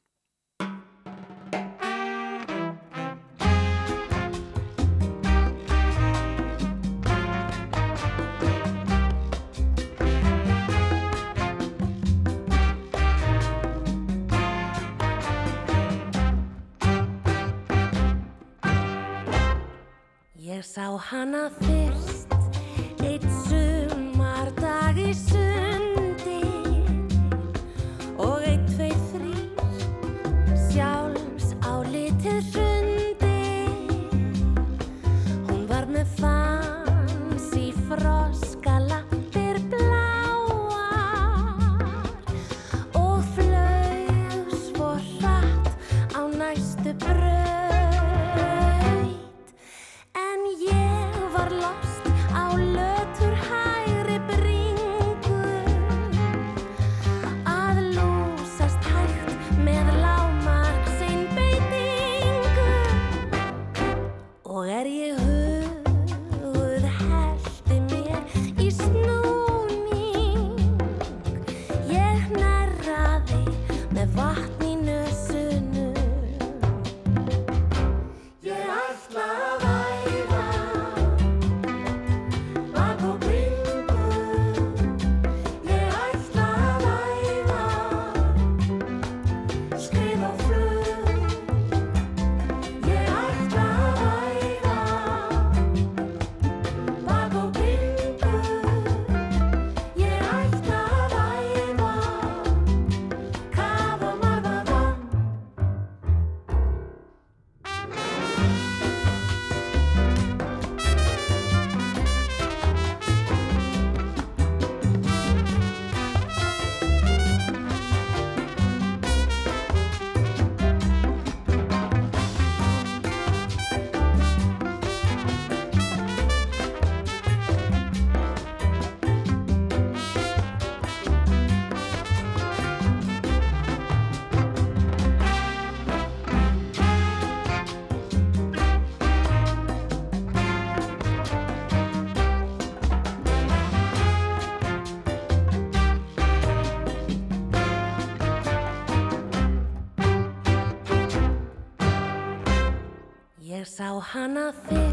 Ég 154.17 154.23
sá 154.23 154.25
hana 154.25 154.53
fyrst 154.64 154.86